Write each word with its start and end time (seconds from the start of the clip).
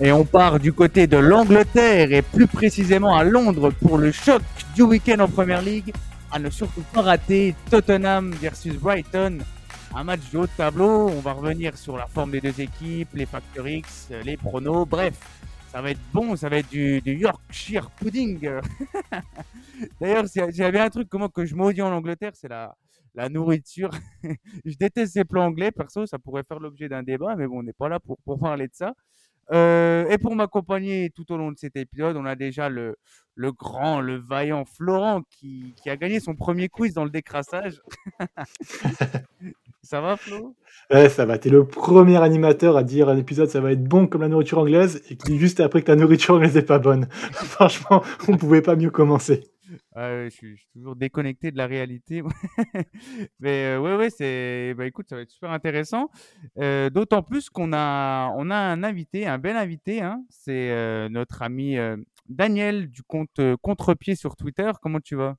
Et 0.00 0.10
on 0.10 0.24
part 0.24 0.58
du 0.58 0.72
côté 0.72 1.06
de 1.06 1.16
l'Angleterre 1.16 2.12
et 2.12 2.22
plus 2.22 2.48
précisément 2.48 3.16
à 3.16 3.22
Londres 3.22 3.70
pour 3.70 3.96
le 3.96 4.10
choc 4.10 4.42
du 4.74 4.82
week-end 4.82 5.20
en 5.20 5.28
Première 5.28 5.62
League. 5.62 5.94
À 6.32 6.40
ne 6.40 6.50
surtout 6.50 6.82
pas 6.92 7.02
rater 7.02 7.54
Tottenham 7.70 8.32
versus 8.32 8.74
Brighton. 8.74 9.38
Un 9.94 10.02
match 10.02 10.28
de 10.32 10.38
haut 10.38 10.46
tableau. 10.48 11.08
On 11.10 11.20
va 11.20 11.32
revenir 11.32 11.78
sur 11.78 11.96
la 11.96 12.08
forme 12.08 12.32
des 12.32 12.40
deux 12.40 12.60
équipes, 12.60 13.10
les 13.14 13.24
facteurs 13.24 13.68
X, 13.68 14.08
les 14.24 14.36
pronos. 14.36 14.84
Bref, 14.84 15.14
ça 15.70 15.80
va 15.80 15.92
être 15.92 16.00
bon. 16.12 16.34
Ça 16.34 16.48
va 16.48 16.58
être 16.58 16.70
du, 16.70 17.00
Yorkshire 17.06 17.88
pudding. 17.90 18.50
D'ailleurs, 20.00 20.24
j'avais 20.48 20.80
un 20.80 20.90
truc 20.90 21.08
comment 21.08 21.28
que 21.28 21.46
je 21.46 21.54
maudis 21.54 21.82
en 21.82 21.92
Angleterre, 21.92 22.32
c'est 22.34 22.48
la, 22.48 22.74
la 23.14 23.28
nourriture. 23.28 23.92
je 24.64 24.76
déteste 24.76 25.12
ces 25.12 25.24
plans 25.24 25.44
anglais, 25.44 25.70
perso, 25.70 26.04
ça 26.04 26.18
pourrait 26.18 26.42
faire 26.42 26.58
l'objet 26.58 26.88
d'un 26.88 27.04
débat, 27.04 27.36
mais 27.36 27.46
bon, 27.46 27.60
on 27.60 27.62
n'est 27.62 27.72
pas 27.72 27.88
là 27.88 28.00
pour, 28.00 28.18
pour 28.24 28.40
parler 28.40 28.66
de 28.66 28.74
ça. 28.74 28.92
Euh, 29.52 30.08
et 30.08 30.18
pour 30.18 30.34
m'accompagner 30.34 31.10
tout 31.10 31.30
au 31.32 31.36
long 31.36 31.52
de 31.52 31.58
cet 31.58 31.76
épisode, 31.76 32.16
on 32.16 32.24
a 32.24 32.34
déjà 32.34 32.68
le, 32.68 32.96
le 33.34 33.52
grand, 33.52 34.00
le 34.00 34.16
vaillant 34.16 34.64
Florent 34.64 35.22
qui, 35.30 35.74
qui 35.82 35.90
a 35.90 35.96
gagné 35.96 36.20
son 36.20 36.34
premier 36.34 36.68
quiz 36.68 36.94
dans 36.94 37.04
le 37.04 37.10
décrassage. 37.10 37.80
ça 39.82 40.00
va, 40.00 40.16
Flo? 40.16 40.54
Ouais, 40.90 41.08
ça 41.08 41.26
va. 41.26 41.38
T'es 41.38 41.50
le 41.50 41.66
premier 41.66 42.22
animateur 42.22 42.76
à 42.76 42.84
dire 42.84 43.08
un 43.08 43.16
épisode 43.16 43.48
ça 43.48 43.60
va 43.60 43.72
être 43.72 43.84
bon 43.84 44.06
comme 44.06 44.22
la 44.22 44.28
nourriture 44.28 44.58
anglaise 44.58 45.02
et 45.10 45.16
qui 45.16 45.38
juste 45.38 45.60
après 45.60 45.80
que 45.80 45.86
ta 45.86 45.96
nourriture 45.96 46.34
anglaise 46.34 46.54
n'est 46.54 46.62
pas 46.62 46.78
bonne. 46.78 47.08
Franchement, 47.32 48.02
on 48.28 48.36
pouvait 48.36 48.62
pas 48.62 48.76
mieux 48.76 48.90
commencer. 48.90 49.44
Je, 49.96 50.28
suis, 50.30 50.66
toujours 50.72 50.96
déconnecté 50.96 51.50
de 51.52 51.56
la 51.56 51.66
réalité. 51.66 52.22
Mais 53.40 53.76
euh, 53.76 53.96
ouais, 53.96 54.10
c'est. 54.10 54.74
Bah 54.74 54.86
écoute, 54.86 55.06
ça 55.08 55.16
va 55.16 55.22
être 55.22 55.30
super 55.30 55.50
intéressant. 55.50 56.10
Euh, 56.58 56.90
d'autant 56.90 57.22
plus 57.22 57.48
qu'on 57.48 57.72
a, 57.72 58.32
on 58.36 58.50
a 58.50 58.56
un 58.56 58.82
invité, 58.82 59.26
un 59.26 59.38
bel 59.38 59.56
invité. 59.56 60.02
Hein. 60.02 60.24
C'est 60.28 60.70
euh, 60.70 61.08
notre 61.08 61.42
ami 61.42 61.76
Daniel 62.28 62.88
du 62.88 63.02
compte 63.02 63.40
Contrepied 63.62 64.16
sur 64.16 64.36
Twitter. 64.36 64.70
Comment 64.82 65.00
tu 65.00 65.16
vas? 65.16 65.36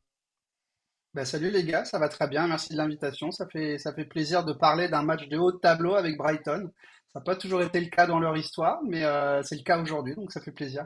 Bah, 1.13 1.25
salut 1.25 1.49
les 1.49 1.63
gars, 1.63 1.85
ça 1.85 1.99
va 1.99 2.09
très 2.09 2.27
bien. 2.27 2.47
Merci 2.47 2.73
de 2.73 2.77
l'invitation. 2.77 3.31
Ça 3.31 3.47
fait, 3.47 3.77
ça 3.77 3.93
fait 3.93 4.05
plaisir 4.05 4.45
de 4.45 4.53
parler 4.53 4.89
d'un 4.89 5.03
match 5.03 5.27
de 5.27 5.37
haut 5.37 5.51
tableau 5.51 5.95
avec 5.95 6.17
Brighton. 6.17 6.71
Ça 7.07 7.19
n'a 7.19 7.23
pas 7.23 7.35
toujours 7.35 7.61
été 7.61 7.79
le 7.79 7.89
cas 7.89 8.05
dans 8.05 8.19
leur 8.19 8.35
histoire, 8.35 8.79
mais 8.83 9.03
c'est 9.43 9.55
le 9.55 9.63
cas 9.63 9.81
aujourd'hui, 9.81 10.15
donc 10.15 10.31
ça 10.31 10.41
fait 10.41 10.51
plaisir. 10.51 10.85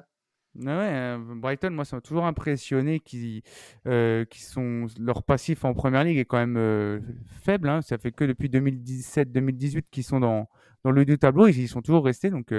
Ouais, 0.56 0.66
euh, 0.68 1.18
Brighton, 1.20 1.70
moi, 1.70 1.86
ça 1.86 1.96
m'a 1.96 2.02
toujours 2.02 2.26
impressionné 2.26 3.00
qu'ils 3.00 3.44
euh, 3.88 4.26
sont 4.34 4.88
leur 5.00 5.24
passif 5.24 5.64
en 5.64 5.74
première 5.74 6.04
ligue 6.04 6.18
est 6.18 6.26
quand 6.26 6.38
même 6.38 6.58
euh, 6.58 7.00
faible. 7.44 7.70
Hein. 7.70 7.82
Ça 7.82 7.98
fait 7.98 8.12
que 8.12 8.24
depuis 8.26 8.50
2017-2018 8.50 9.84
qu'ils 9.92 10.04
sont 10.04 10.20
dans, 10.20 10.50
dans 10.84 10.92
le 10.92 11.06
tableau. 11.18 11.48
Ils 11.48 11.60
y 11.60 11.68
sont 11.68 11.82
toujours 11.82 12.04
restés. 12.04 12.32
Donc, 12.32 12.54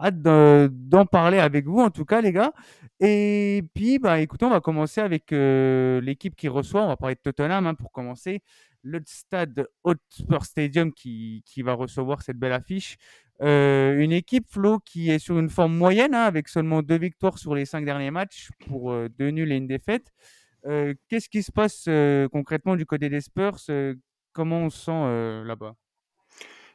hâte 0.00 0.20
d'en 0.20 1.06
parler 1.06 1.38
avec 1.38 1.66
vous, 1.66 1.78
en 1.78 1.90
tout 1.90 2.04
cas, 2.04 2.20
les 2.20 2.32
gars. 2.32 2.52
Et 3.00 3.62
puis, 3.74 3.98
bah, 4.00 4.20
écoutez, 4.20 4.44
on 4.44 4.50
va 4.50 4.60
commencer 4.60 5.00
avec 5.00 5.30
l'équipe 5.30 6.34
qui 6.34 6.48
reçoit. 6.48 6.82
On 6.82 6.88
va 6.88 6.96
parler 6.96 7.14
de 7.14 7.20
Tottenham 7.20 7.66
hein, 7.66 7.74
pour 7.74 7.92
commencer. 7.92 8.42
Le 8.88 9.02
stade 9.04 9.66
Hotspur 9.82 10.44
Stadium 10.44 10.92
qui, 10.92 11.42
qui 11.44 11.62
va 11.62 11.72
recevoir 11.72 12.22
cette 12.22 12.38
belle 12.38 12.52
affiche. 12.52 12.96
Euh, 13.42 13.98
une 13.98 14.12
équipe, 14.12 14.46
Flo, 14.48 14.78
qui 14.78 15.10
est 15.10 15.18
sur 15.18 15.40
une 15.40 15.50
forme 15.50 15.76
moyenne, 15.76 16.14
hein, 16.14 16.22
avec 16.22 16.48
seulement 16.48 16.82
deux 16.82 16.98
victoires 16.98 17.36
sur 17.36 17.56
les 17.56 17.64
cinq 17.64 17.84
derniers 17.84 18.12
matchs 18.12 18.50
pour 18.68 18.92
euh, 18.92 19.08
deux 19.18 19.30
nuls 19.30 19.50
et 19.50 19.56
une 19.56 19.66
défaite. 19.66 20.12
Euh, 20.66 20.94
qu'est-ce 21.08 21.28
qui 21.28 21.42
se 21.42 21.50
passe 21.50 21.88
concrètement 22.30 22.76
du 22.76 22.86
côté 22.86 23.08
des 23.08 23.20
Spurs 23.20 23.58
Comment 24.32 24.60
on 24.60 24.70
se 24.70 24.84
sent 24.84 25.44
là-bas? 25.46 25.74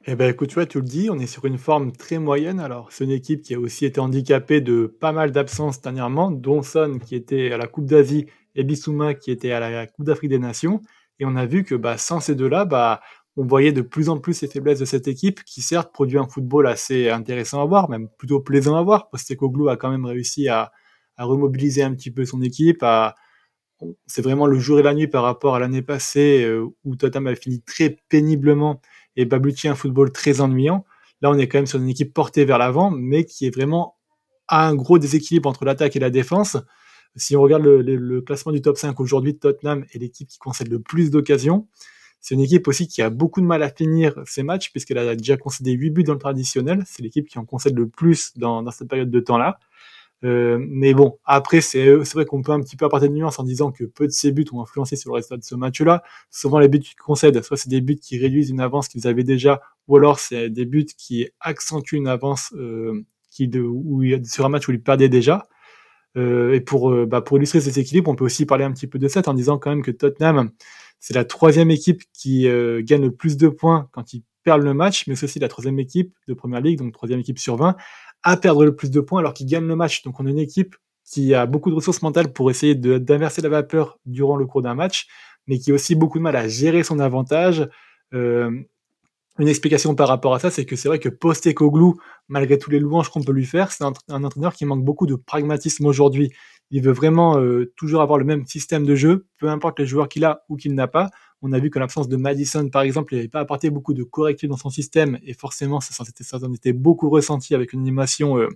Eh 0.08 0.16
ben, 0.16 0.30
écoute, 0.30 0.50
tu 0.50 0.56
vois, 0.56 0.66
tu 0.66 0.80
le 0.80 0.84
dis, 0.84 1.09
on 1.12 1.20
est 1.20 1.28
sur 1.28 1.46
une 1.46 1.59
forme 1.59 1.92
très 1.92 2.18
moyenne. 2.18 2.59
Alors, 2.59 2.92
c'est 2.92 3.03
une 3.06 3.12
équipe 3.12 3.44
qui 3.44 3.53
a 3.53 3.59
aussi 3.59 3.86
été 3.86 4.02
handicapée 4.02 4.59
de 4.59 4.88
pas 4.88 5.12
mal 5.12 5.31
d'absences 5.31 5.80
dernièrement, 5.81 6.31
dont 6.31 6.64
Son 6.64 7.00
qui 7.00 7.16
était 7.16 7.52
à 7.53 7.58
la 7.58 7.68
Coupe 7.68 7.85
d'Asie 7.85 8.25
et 8.56 8.64
Bissouma 8.64 9.14
qui 9.14 9.31
était 9.31 9.52
à 9.52 9.59
la 9.59 9.88
Coupe 9.88 10.06
d'Afrique 10.06 10.31
des 10.31 10.40
Nations. 10.40 10.81
Et 11.22 11.26
on 11.26 11.36
a 11.36 11.46
vu 11.46 11.64
que 11.64 11.76
bah, 11.76 12.00
sans 12.00 12.20
ces 12.20 12.34
deux-là, 12.34 12.66
bah, 12.66 13.00
on 13.38 13.46
voyait 13.46 13.72
de 13.72 13.84
plus 13.84 14.09
en 14.09 14.18
plus 14.18 14.42
les 14.42 14.48
faiblesses 14.48 14.80
de 14.80 14.86
cette 14.86 15.08
équipe 15.08 15.44
qui 15.44 15.62
certes 15.62 15.94
produit 15.94 16.18
un 16.18 16.28
football 16.28 16.66
assez 16.66 17.12
intéressant 17.12 17.62
à 17.62 17.66
voir, 17.66 17.92
même 17.92 18.09
plutôt 18.18 18.40
plaisant 18.40 18.76
à 18.76 18.82
voir. 18.82 19.08
Postecoglou 19.12 19.70
a 19.70 19.78
quand 19.78 19.92
même 19.92 20.06
réussi 20.06 20.50
à, 20.50 20.72
remobiliser 21.20 21.84
un 21.84 21.94
petit 21.94 22.09
peu 22.09 22.26
son 22.26 22.42
équipe. 22.42 22.84
C'est 24.08 24.24
vraiment 24.24 24.48
le 24.48 24.58
jour 24.58 24.80
et 24.80 24.84
la 24.84 24.96
nuit 24.96 25.08
par 25.08 25.22
rapport 25.22 25.54
à 25.56 25.59
l'année 25.59 25.84
passée 25.84 26.44
euh, 26.44 26.68
où 26.84 26.96
Tottenham 26.96 27.28
a 27.28 27.36
fini 27.36 27.62
très 27.62 28.00
péniblement 28.09 28.82
et 29.16 29.26
Babucci 29.26 29.68
un 29.68 29.76
football 29.76 30.12
très 30.12 30.42
ennuyant. 30.42 30.84
Là, 31.22 31.30
on 31.30 31.38
est 31.38 31.48
quand 31.48 31.59
même 31.59 31.68
sur 31.68 31.80
une 31.80 31.90
équipe 31.90 32.16
portée 32.16 32.46
vers 32.46 32.58
l'avant, 32.58 32.90
mais 32.90 33.26
qui 33.26 33.46
est 33.46 33.56
vraiment 33.56 33.98
à 34.48 34.68
un 34.68 34.74
gros 34.74 34.98
déséquilibre 34.98 35.48
entre 35.48 35.66
l'attaque 35.66 35.96
et 35.96 36.00
la 36.00 36.09
défense. 36.09 36.58
Si 37.16 37.35
on 37.35 37.41
regarde 37.41 37.63
le, 37.63 37.81
le 37.81 38.22
classement 38.22 38.51
du 38.51 38.61
top 38.61 38.77
5 38.77 38.99
aujourd'hui, 38.99 39.38
Tottenham 39.38 39.85
est 39.94 39.97
l'équipe 39.97 40.27
qui 40.27 40.39
concède 40.39 40.69
le 40.69 40.79
plus 40.79 41.11
d'occasions. 41.11 41.67
C'est 42.22 42.35
une 42.35 42.41
équipe 42.41 42.67
aussi 42.67 42.88
qui 42.88 43.01
a 43.01 43.09
beaucoup 43.09 43.41
de 43.41 43.47
mal 43.47 43.63
à 43.63 43.69
finir 43.69 44.13
ses 44.25 44.44
matchs 44.44 44.72
puisqu'elle 44.72 44.99
a 44.99 45.16
déjà 45.16 45.38
concédé 45.38 45.72
8 45.72 45.89
buts 45.89 46.03
dans 46.03 46.13
le 46.13 46.19
traditionnel. 46.19 46.83
C'est 46.85 47.01
l'équipe 47.01 47.27
qui 47.27 47.39
en 47.39 47.45
concède 47.45 47.75
le 47.75 47.88
plus 47.88 48.38
dans, 48.38 48.69
cette 48.69 48.88
période 48.88 49.09
de 49.09 49.19
temps-là. 49.19 49.59
Euh, 50.23 50.63
mais 50.69 50.94
bon, 50.94 51.17
après, 51.25 51.61
c'est 51.61 51.95
vrai 51.95 52.25
qu'on 52.25 52.44
peut 52.44 52.51
un 52.51 52.61
petit 52.61 52.75
peu 52.75 52.85
apporter 52.85 53.09
de 53.09 53.13
nuance 53.13 53.39
en 53.39 53.43
disant 53.43 53.72
que 53.72 53.85
peu 53.85 54.05
de 54.05 54.11
ces 54.11 54.31
buts 54.31 54.45
ont 54.53 54.61
influencé 54.61 54.95
sur 54.95 55.09
le 55.09 55.16
résultat 55.16 55.38
de 55.38 55.43
ce 55.43 55.55
match-là. 55.55 56.03
Souvent, 56.29 56.59
les 56.59 56.67
buts 56.67 56.79
qu'ils 56.79 56.95
concèdent, 56.95 57.41
soit 57.41 57.57
c'est 57.57 57.69
des 57.69 57.81
buts 57.81 57.95
qui 57.95 58.19
réduisent 58.19 58.51
une 58.51 58.59
avance 58.59 58.88
qu'ils 58.88 59.07
avaient 59.07 59.23
déjà, 59.23 59.59
ou 59.88 59.97
alors 59.97 60.19
c'est 60.19 60.51
des 60.51 60.66
buts 60.66 60.85
qui 60.85 61.28
accentuent 61.39 61.95
une 61.95 62.07
avance 62.07 62.53
euh, 62.55 63.03
qui 63.31 63.47
de, 63.47 63.61
où, 63.61 64.03
sur 64.25 64.45
un 64.45 64.49
match 64.49 64.67
où 64.67 64.72
ils 64.72 64.81
perdaient 64.81 65.09
déjà. 65.09 65.47
Euh, 66.17 66.53
et 66.53 66.61
pour, 66.61 66.91
euh, 66.91 67.05
bah, 67.05 67.22
pour 67.22 67.38
illustrer 67.38 67.61
cet 67.61 67.77
équilibre, 67.77 68.11
on 68.11 68.16
peut 68.16 68.25
aussi 68.25 68.45
parler 68.45 68.66
un 68.66 68.72
petit 68.72 68.88
peu 68.88 68.99
de 68.99 69.07
ça 69.07 69.22
en 69.25 69.33
disant 69.33 69.57
quand 69.57 69.69
même 69.69 69.81
que 69.81 69.91
Tottenham, 69.91 70.51
c'est 70.99 71.13
la 71.13 71.25
troisième 71.25 71.72
équipe 71.72 72.03
qui 72.13 72.47
euh, 72.47 72.81
gagne 72.83 73.01
le 73.03 73.11
plus 73.11 73.38
de 73.38 73.47
points 73.47 73.89
quand 73.91 74.13
ils 74.13 74.23
perdent 74.44 74.63
le 74.63 74.73
match, 74.73 75.07
mais 75.07 75.16
c'est 75.16 75.25
aussi 75.25 75.39
la 75.39 75.47
troisième 75.47 75.79
équipe 75.79 76.13
de 76.27 76.33
Première 76.33 76.61
Ligue, 76.61 76.79
donc 76.79 76.94
troisième 76.94 77.19
équipe 77.19 77.39
sur 77.39 77.55
20, 77.57 77.75
à 78.23 78.38
perdre 78.38 78.66
le 78.66 78.75
plus 78.75 78.91
de 78.91 78.99
points 78.99 79.19
alors 79.19 79.33
qu'ils 79.33 79.47
gagnent 79.47 79.67
le 79.67 79.75
match. 79.75 80.03
Donc 80.03 80.19
on 80.19 80.25
a 80.25 80.29
une 80.29 80.39
équipe 80.39 80.75
qui 81.05 81.33
a 81.33 81.45
beaucoup 81.45 81.69
de 81.69 81.75
ressources 81.75 82.01
mentales 82.01 82.31
pour 82.31 82.49
essayer 82.49 82.75
d'inverser 82.75 83.41
la 83.41 83.49
vapeur 83.49 83.99
durant 84.05 84.35
le 84.35 84.45
cours 84.45 84.61
d'un 84.61 84.75
match, 84.75 85.07
mais 85.47 85.59
qui 85.59 85.72
a 85.72 85.73
aussi 85.73 85.95
beaucoup 85.95 86.17
de 86.17 86.23
mal 86.23 86.35
à 86.35 86.47
gérer 86.47 86.83
son 86.83 86.99
avantage. 86.99 87.67
Euh, 88.13 88.51
une 89.41 89.50
explication 89.50 89.96
par 89.96 90.07
rapport 90.07 90.34
à 90.34 90.40
ça, 90.40 90.50
c'est 90.52 90.66
que 90.66 90.75
c'est 90.75 90.88
vrai 90.88 91.00
que 91.00 91.09
Postecoglou, 91.09 92.00
malgré 92.28 92.57
tous 92.57 92.69
les 92.69 92.79
louanges 92.79 93.09
qu'on 93.09 93.24
peut 93.24 93.31
lui 93.31 93.46
faire, 93.46 93.72
c'est 93.72 93.84
un, 93.84 94.24
entraîneur 94.24 94.53
qui 94.53 94.66
manque 94.66 94.84
beaucoup 94.84 95.07
de 95.07 95.16
pragmatisme 95.16 95.85
aujourd'hui 95.85 96.31
il 96.72 96.81
veut 96.81 96.94
vraiment 96.94 97.38
euh, 97.38 97.72
toujours 97.75 98.02
avoir 98.02 98.18
le 98.18 98.25
même 98.25 98.46
système 98.46 98.85
de 98.85 98.96
jeu, 98.96 99.28
peu 99.38 99.50
importe 99.50 99.79
les 99.79 99.85
joueurs 99.85 100.07
qu'il 100.07 100.24
a 100.24 100.44
ou 100.47 100.56
qu'il 100.56 100.74
n'a 100.74 100.88
pas. 100.88 101.09
On 101.41 101.52
a 101.52 101.59
vu 101.59 101.69
que 101.69 101.79
l'absence 101.79 102.07
de 102.07 102.16
Madison, 102.16 102.69
par 102.69 102.84
exemple, 102.84 103.13
n'avait 103.13 103.28
pas 103.28 103.41
apporté 103.41 103.69
beaucoup 103.69 103.94
de 103.94 104.03
correctifs 104.03 104.50
dans 104.50 104.57
son 104.57 104.69
système, 104.69 105.19
et 105.24 105.34
forcément, 105.34 105.81
ça, 105.81 106.06
ça, 106.06 106.38
en 106.41 106.53
était 106.53 106.73
beaucoup 106.73 107.09
ressenti 107.09 107.53
avec 107.53 107.73
une 107.73 107.81
animation 107.81 108.38
euh, 108.38 108.47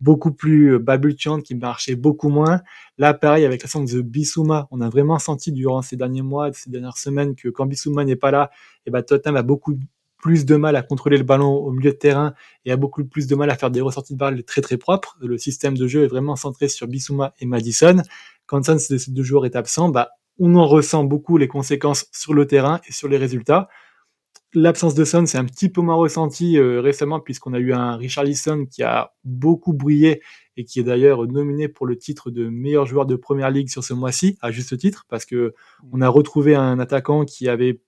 beaucoup 0.00 0.32
plus 0.32 0.74
euh, 0.74 0.78
babultiante 0.78 1.44
qui 1.44 1.54
marchait 1.54 1.94
beaucoup 1.94 2.30
moins. 2.30 2.62
Là, 2.98 3.14
pareil, 3.14 3.44
avec 3.44 3.62
la 3.62 3.80
de 3.80 4.00
Bissouma, 4.00 4.66
on 4.72 4.80
a 4.80 4.88
vraiment 4.88 5.20
senti 5.20 5.52
durant 5.52 5.82
ces 5.82 5.96
derniers 5.96 6.22
mois, 6.22 6.52
ces 6.52 6.70
dernières 6.70 6.98
semaines, 6.98 7.36
que 7.36 7.48
quand 7.48 7.66
Bissouma 7.66 8.04
n'est 8.04 8.16
pas 8.16 8.32
là, 8.32 8.50
et 8.52 8.88
eh 8.88 8.90
ben, 8.90 9.02
Tottenham 9.02 9.36
a 9.36 9.42
beaucoup 9.42 9.78
plus 10.26 10.44
de 10.44 10.56
mal 10.56 10.74
à 10.74 10.82
contrôler 10.82 11.18
le 11.18 11.22
ballon 11.22 11.54
au 11.54 11.70
milieu 11.70 11.92
de 11.92 11.96
terrain 11.96 12.34
et 12.64 12.72
a 12.72 12.76
beaucoup 12.76 13.04
plus 13.04 13.28
de 13.28 13.36
mal 13.36 13.48
à 13.48 13.56
faire 13.56 13.70
des 13.70 13.80
ressorties 13.80 14.14
de 14.14 14.18
balles 14.18 14.42
très 14.42 14.60
très 14.60 14.76
propres. 14.76 15.16
Le 15.20 15.38
système 15.38 15.78
de 15.78 15.86
jeu 15.86 16.02
est 16.02 16.08
vraiment 16.08 16.34
centré 16.34 16.66
sur 16.66 16.88
Bissouma 16.88 17.32
et 17.38 17.46
Madison. 17.46 18.02
Quand 18.46 18.64
ça, 18.64 18.76
ces 18.76 19.12
deux 19.12 19.22
joueurs 19.22 19.46
est 19.46 19.54
absent, 19.54 19.88
bah, 19.88 20.08
on 20.40 20.56
en 20.56 20.66
ressent 20.66 21.04
beaucoup 21.04 21.36
les 21.36 21.46
conséquences 21.46 22.06
sur 22.10 22.34
le 22.34 22.44
terrain 22.44 22.80
et 22.88 22.92
sur 22.92 23.06
les 23.06 23.18
résultats. 23.18 23.68
L'absence 24.52 24.96
de 24.96 25.04
Son, 25.04 25.26
c'est 25.26 25.38
un 25.38 25.44
petit 25.44 25.68
peu 25.68 25.80
moins 25.80 25.94
ressenti 25.94 26.58
euh, 26.58 26.80
récemment 26.80 27.20
puisqu'on 27.20 27.52
a 27.52 27.60
eu 27.60 27.72
un 27.72 27.94
Richarlison 27.94 28.66
qui 28.66 28.82
a 28.82 29.12
beaucoup 29.22 29.74
brillé 29.74 30.22
et 30.56 30.64
qui 30.64 30.80
est 30.80 30.82
d'ailleurs 30.82 31.24
nominé 31.28 31.68
pour 31.68 31.86
le 31.86 31.96
titre 31.96 32.32
de 32.32 32.48
meilleur 32.48 32.84
joueur 32.84 33.06
de 33.06 33.14
première 33.14 33.52
ligue 33.52 33.68
sur 33.68 33.84
ce 33.84 33.94
mois-ci, 33.94 34.38
à 34.40 34.50
juste 34.50 34.76
titre, 34.76 35.04
parce 35.08 35.24
que 35.24 35.54
on 35.92 36.00
a 36.00 36.08
retrouvé 36.08 36.56
un 36.56 36.80
attaquant 36.80 37.24
qui 37.24 37.48
avait 37.48 37.80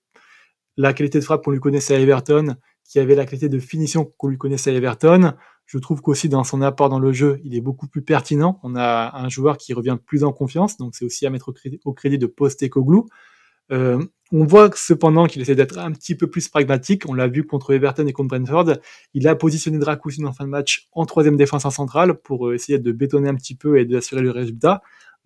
la 0.77 0.93
qualité 0.93 1.19
de 1.19 1.23
frappe 1.23 1.43
qu'on 1.43 1.51
lui 1.51 1.59
connaissait 1.59 1.95
à 1.95 1.99
Everton, 1.99 2.55
qui 2.83 2.99
avait 2.99 3.15
la 3.15 3.25
qualité 3.25 3.49
de 3.49 3.59
finition 3.59 4.11
qu'on 4.17 4.27
lui 4.27 4.37
connaissait 4.37 4.71
à 4.71 4.73
Everton. 4.73 5.33
Je 5.65 5.77
trouve 5.77 6.01
qu'aussi 6.01 6.29
dans 6.29 6.43
son 6.43 6.61
apport 6.61 6.89
dans 6.89 6.99
le 6.99 7.11
jeu, 7.11 7.39
il 7.43 7.55
est 7.55 7.61
beaucoup 7.61 7.87
plus 7.87 8.01
pertinent. 8.01 8.59
On 8.63 8.75
a 8.75 9.15
un 9.15 9.29
joueur 9.29 9.57
qui 9.57 9.73
revient 9.73 9.97
plus 10.03 10.23
en 10.23 10.31
confiance, 10.31 10.77
donc 10.77 10.95
c'est 10.95 11.05
aussi 11.05 11.27
à 11.27 11.29
mettre 11.29 11.53
au 11.85 11.93
crédit, 11.93 12.17
de 12.17 12.25
Postecoglou. 12.25 13.07
Euh, 13.71 14.03
on 14.31 14.45
voit 14.45 14.69
cependant 14.75 15.25
qu'il 15.25 15.41
essaie 15.41 15.55
d'être 15.55 15.77
un 15.77 15.91
petit 15.91 16.15
peu 16.15 16.27
plus 16.27 16.47
pragmatique. 16.49 17.07
On 17.07 17.13
l'a 17.13 17.27
vu 17.27 17.45
contre 17.45 17.73
Everton 17.73 18.07
et 18.07 18.13
contre 18.13 18.29
Brentford. 18.29 18.77
Il 19.13 19.27
a 19.27 19.35
positionné 19.35 19.77
Dracusin 19.79 20.25
en 20.25 20.33
fin 20.33 20.45
de 20.45 20.49
match 20.49 20.87
en 20.91 21.05
troisième 21.05 21.37
défense 21.37 21.65
en 21.65 21.71
centrale 21.71 22.19
pour 22.19 22.47
euh, 22.47 22.55
essayer 22.55 22.79
de 22.79 22.91
bétonner 22.91 23.29
un 23.29 23.35
petit 23.35 23.55
peu 23.55 23.79
et 23.79 23.85
d'assurer 23.85 24.21
le 24.21 24.31
résultat. 24.31 24.81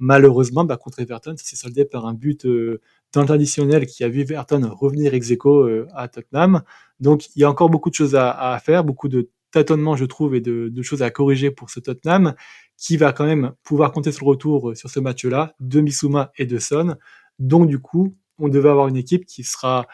Malheureusement, 0.05 0.65
bah, 0.65 0.75
contre 0.75 0.99
Everton, 0.99 1.33
ça 1.37 1.45
s'est 1.45 1.55
soldé 1.55 1.85
par 1.85 2.05
un 2.05 2.13
but 2.13 2.45
euh, 2.45 2.81
traditionnel 3.13 3.85
qui 3.85 4.03
a 4.03 4.09
vu 4.09 4.19
Everton 4.19 4.69
revenir 4.69 5.13
ex 5.13 5.31
aequo 5.31 5.63
euh, 5.63 5.87
à 5.95 6.09
Tottenham. 6.09 6.61
Donc 6.99 7.27
il 7.37 7.39
y 7.39 7.45
a 7.45 7.49
encore 7.49 7.69
beaucoup 7.69 7.89
de 7.89 7.95
choses 7.95 8.13
à, 8.13 8.59
faire, 8.61 8.83
beaucoup 8.83 9.07
de 9.07 9.29
tâtonnements, 9.51 9.95
je 9.95 10.03
trouve, 10.03 10.35
et 10.35 10.41
de, 10.41 10.81
choses 10.81 11.03
à 11.03 11.09
corriger 11.09 11.51
pour 11.51 11.69
ce 11.69 11.79
Tottenham, 11.79 12.35
qui 12.75 12.97
va 12.97 13.13
quand 13.13 13.25
même 13.25 13.53
pouvoir 13.63 13.93
compter 13.93 14.11
sur 14.11 14.25
le 14.25 14.31
retour 14.31 14.75
sur 14.75 14.89
ce 14.89 14.99
match-là 14.99 15.55
de 15.61 15.79
Missouma 15.79 16.33
et 16.37 16.45
de 16.45 16.59
Son. 16.59 16.97
Donc 17.39 17.69
du 17.69 17.79
coup, 17.79 18.17
on 18.39 18.49
devait 18.49 18.67
avoir 18.67 18.89
une 18.89 18.97
équipe 18.97 19.25
qui 19.25 19.45
sera 19.45 19.87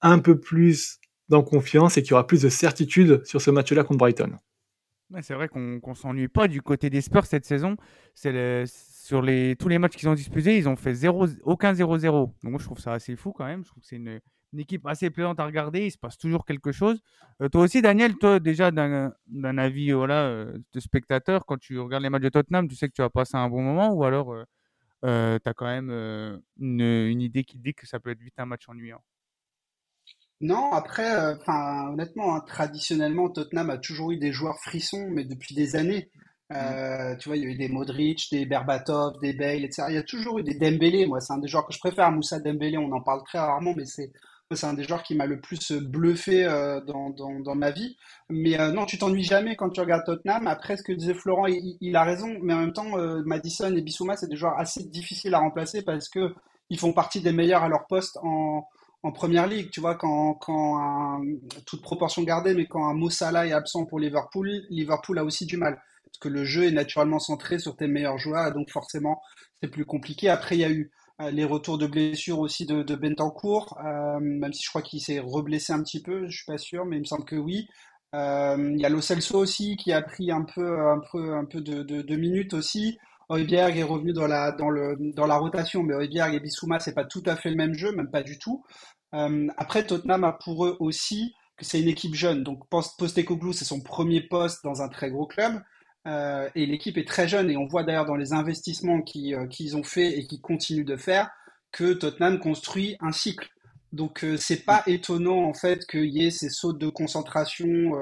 un 0.00 0.20
peu 0.20 0.38
plus 0.38 1.00
dans 1.28 1.42
confiance 1.42 1.96
et 1.96 2.04
qui 2.04 2.14
aura 2.14 2.24
plus 2.24 2.42
de 2.42 2.48
certitude 2.50 3.20
sur 3.24 3.42
ce 3.42 3.50
match-là 3.50 3.82
contre 3.82 3.98
Brighton. 3.98 4.36
c'est 5.22 5.34
vrai 5.34 5.48
qu'on 5.48 5.80
ne 5.84 5.94
s'ennuie 5.94 6.28
pas 6.28 6.46
du 6.46 6.62
côté 6.62 6.88
des 6.88 7.00
Spurs 7.00 7.26
cette 7.26 7.46
saison. 7.46 7.76
C'est 8.14 8.30
sur 9.06 9.22
les, 9.22 9.54
tous 9.56 9.68
les 9.68 9.78
matchs 9.78 9.96
qu'ils 9.96 10.08
ont 10.08 10.14
disputés, 10.14 10.58
ils 10.58 10.68
ont 10.68 10.74
fait 10.74 10.94
zéro, 10.94 11.26
aucun 11.44 11.72
0-0. 11.72 12.32
Donc 12.42 12.60
je 12.60 12.64
trouve 12.64 12.80
ça 12.80 12.92
assez 12.92 13.14
fou 13.14 13.32
quand 13.32 13.46
même. 13.46 13.64
Je 13.64 13.70
trouve 13.70 13.82
que 13.82 13.88
c'est 13.88 13.96
une, 13.96 14.20
équipe 14.58 14.86
assez 14.86 15.10
plaisante 15.10 15.38
à 15.38 15.44
regarder. 15.44 15.86
Il 15.86 15.90
se 15.90 15.98
passe 15.98 16.16
toujours 16.16 16.44
quelque 16.44 16.72
chose. 16.72 17.00
Euh, 17.42 17.48
toi 17.48 17.62
aussi, 17.62 17.82
Daniel, 17.82 18.16
toi 18.16 18.40
déjà 18.40 18.70
d'un 18.70 19.12
avis 19.58 19.92
voilà, 19.92 20.26
euh, 20.26 20.58
de 20.72 20.80
spectateur, 20.80 21.44
quand 21.46 21.58
tu 21.58 21.78
regardes 21.78 22.02
les 22.02 22.10
matchs 22.10 22.22
de 22.22 22.30
Tottenham, 22.30 22.66
tu 22.66 22.74
sais 22.74 22.88
que 22.88 22.94
tu 22.94 23.02
vas 23.02 23.10
passer 23.10 23.36
un 23.36 23.48
bon 23.48 23.62
moment 23.62 23.92
ou 23.92 24.04
alors 24.04 24.34
euh, 25.04 25.38
tu 25.38 25.48
as 25.48 25.54
quand 25.54 25.66
même 25.66 26.40
une, 26.58 27.20
idée 27.20 27.44
qui 27.44 27.58
dit 27.58 27.74
que 27.74 27.86
ça 27.86 28.00
peut 28.00 28.10
être 28.10 28.22
vite 28.22 28.38
un 28.38 28.46
match 28.46 28.68
ennuyant? 28.68 29.02
Non, 30.40 30.70
après, 30.72 31.14
euh, 31.16 31.34
enfin, 31.36 31.88
honnêtement, 31.92 32.36
hein, 32.36 32.40
traditionnellement, 32.46 33.30
Tottenham 33.30 33.70
a 33.70 33.78
toujours 33.78 34.12
eu 34.12 34.18
des 34.18 34.32
joueurs 34.32 34.58
frissons, 34.58 35.08
mais 35.10 35.24
depuis 35.24 35.54
des 35.54 35.76
années. 35.76 36.10
Euh, 36.52 37.14
mm. 37.14 37.18
tu 37.18 37.28
vois, 37.28 37.36
il 37.36 37.42
y 37.42 37.46
a 37.46 37.48
eu 37.50 37.56
des 37.56 37.68
Modric, 37.68 38.28
des 38.30 38.46
Berbatov, 38.46 39.18
des 39.20 39.32
Bale, 39.32 39.64
etc. 39.64 39.84
Il 39.88 39.94
y 39.94 39.98
a 39.98 40.02
toujours 40.02 40.38
eu 40.38 40.42
des 40.42 40.54
Dembélé. 40.54 41.06
Moi, 41.06 41.20
c'est 41.20 41.32
un 41.32 41.38
des 41.38 41.48
joueurs 41.48 41.66
que 41.66 41.72
je 41.72 41.78
préfère. 41.78 42.10
Moussa 42.12 42.38
Dembélé, 42.38 42.78
on 42.78 42.92
en 42.92 43.00
parle 43.00 43.22
très 43.24 43.38
rarement, 43.38 43.74
mais 43.76 43.86
c'est 43.86 44.12
c'est 44.52 44.66
un 44.66 44.74
des 44.74 44.84
joueurs 44.84 45.02
qui 45.02 45.16
m'a 45.16 45.26
le 45.26 45.40
plus 45.40 45.72
bluffé 45.72 46.44
euh, 46.44 46.80
dans, 46.80 47.10
dans, 47.10 47.40
dans, 47.40 47.56
ma 47.56 47.72
vie. 47.72 47.96
Mais 48.30 48.56
non, 48.70 48.86
tu 48.86 48.96
t'ennuies 48.96 49.24
jamais 49.24 49.56
quand 49.56 49.70
tu 49.70 49.80
regardes 49.80 50.04
Tottenham. 50.04 50.46
Après, 50.46 50.76
ce 50.76 50.84
que 50.84 50.92
disait 50.92 51.14
Florent, 51.14 51.46
il, 51.48 51.96
a 51.96 52.04
raison. 52.04 52.28
Mais 52.42 52.54
en 52.54 52.60
même 52.60 52.72
temps, 52.72 52.96
Madison 53.24 53.74
et 53.74 53.82
Bissouma, 53.82 54.16
c'est 54.16 54.28
des 54.28 54.36
joueurs 54.36 54.56
assez 54.56 54.84
difficiles 54.84 55.34
à 55.34 55.40
remplacer 55.40 55.82
parce 55.82 56.08
que 56.08 56.32
ils 56.70 56.78
font 56.78 56.92
partie 56.92 57.20
des 57.20 57.32
meilleurs 57.32 57.64
à 57.64 57.68
leur 57.68 57.88
poste 57.88 58.18
en, 58.22 58.64
en 59.02 59.12
première 59.12 59.46
ligue, 59.46 59.70
tu 59.70 59.80
vois, 59.80 59.94
quand, 59.94 60.34
quand 60.34 61.22
toute 61.64 61.82
proportion 61.82 62.22
gardée, 62.22 62.54
mais 62.54 62.66
quand 62.66 62.86
un 62.88 62.94
Mossala 62.94 63.46
est 63.46 63.52
absent 63.52 63.84
pour 63.84 64.00
Liverpool, 64.00 64.50
Liverpool 64.68 65.18
a 65.18 65.24
aussi 65.24 65.46
du 65.46 65.56
mal. 65.56 65.80
Que 66.20 66.28
le 66.28 66.44
jeu 66.44 66.64
est 66.64 66.72
naturellement 66.72 67.18
centré 67.18 67.58
sur 67.58 67.76
tes 67.76 67.86
meilleurs 67.86 68.18
joueurs, 68.18 68.52
donc 68.52 68.70
forcément, 68.70 69.20
c'est 69.60 69.68
plus 69.68 69.84
compliqué. 69.84 70.28
Après, 70.28 70.56
il 70.56 70.60
y 70.60 70.64
a 70.64 70.70
eu 70.70 70.90
euh, 71.22 71.30
les 71.30 71.44
retours 71.44 71.78
de 71.78 71.86
blessures 71.86 72.40
aussi 72.40 72.66
de, 72.66 72.82
de 72.82 72.94
Bentancourt, 72.94 73.78
euh, 73.84 74.18
même 74.20 74.52
si 74.52 74.62
je 74.62 74.68
crois 74.68 74.82
qu'il 74.82 75.00
s'est 75.00 75.18
reblessé 75.20 75.72
un 75.72 75.82
petit 75.82 76.02
peu, 76.02 76.28
je 76.28 76.36
suis 76.36 76.46
pas 76.46 76.58
sûr, 76.58 76.84
mais 76.84 76.96
il 76.96 77.00
me 77.00 77.04
semble 77.04 77.24
que 77.24 77.36
oui. 77.36 77.68
Euh, 78.14 78.72
il 78.74 78.80
y 78.80 78.84
a 78.84 78.88
Lo 78.90 79.00
Celso 79.00 79.38
aussi 79.38 79.76
qui 79.76 79.92
a 79.92 80.02
pris 80.02 80.30
un 80.30 80.42
peu, 80.42 80.78
un 80.78 81.00
peu, 81.10 81.34
un 81.34 81.44
peu 81.46 81.60
de, 81.60 82.16
minutes 82.16 82.54
aussi. 82.54 82.98
Højbjerg 83.30 83.76
est 83.76 83.82
revenu 83.82 84.12
dans 84.12 84.26
la, 84.26 84.52
dans 84.52 84.70
le, 84.70 84.96
dans 85.14 85.26
la 85.26 85.36
rotation, 85.36 85.82
mais 85.82 85.94
Højbjerg 85.94 86.34
et 86.34 86.40
Bissouma, 86.40 86.80
c'est 86.80 86.94
pas 86.94 87.04
tout 87.04 87.22
à 87.26 87.34
fait 87.36 87.50
le 87.50 87.56
même 87.56 87.74
jeu, 87.74 87.92
même 87.92 88.10
pas 88.10 88.22
du 88.22 88.38
tout. 88.38 88.64
Après, 89.56 89.86
Tottenham 89.86 90.24
a 90.24 90.32
pour 90.32 90.66
eux 90.66 90.76
aussi 90.80 91.34
que 91.56 91.64
c'est 91.64 91.80
une 91.80 91.88
équipe 91.88 92.14
jeune. 92.14 92.42
Donc, 92.42 92.68
Postecoglou, 92.68 93.54
c'est 93.54 93.64
son 93.64 93.80
premier 93.80 94.20
poste 94.20 94.62
dans 94.62 94.82
un 94.82 94.88
très 94.88 95.10
gros 95.10 95.26
club. 95.26 95.62
Euh, 96.06 96.48
et 96.54 96.66
l'équipe 96.66 96.96
est 96.98 97.06
très 97.06 97.28
jeune. 97.28 97.50
Et 97.50 97.56
on 97.56 97.66
voit 97.66 97.82
d'ailleurs 97.82 98.06
dans 98.06 98.16
les 98.16 98.32
investissements 98.32 99.00
euh, 99.16 99.46
qu'ils 99.46 99.76
ont 99.76 99.82
fait 99.82 100.18
et 100.18 100.26
qu'ils 100.26 100.40
continuent 100.40 100.84
de 100.84 100.96
faire 100.96 101.30
que 101.72 101.92
Tottenham 101.92 102.38
construit 102.38 102.96
un 103.00 103.12
cycle. 103.12 103.48
Donc, 103.92 104.26
c'est 104.38 104.64
pas 104.64 104.82
étonnant 104.86 105.44
en 105.44 105.54
fait 105.54 105.86
qu'il 105.86 106.06
y 106.06 106.26
ait 106.26 106.30
ces 106.30 106.50
sautes 106.50 106.78
de 106.78 106.88
concentration 106.88 107.92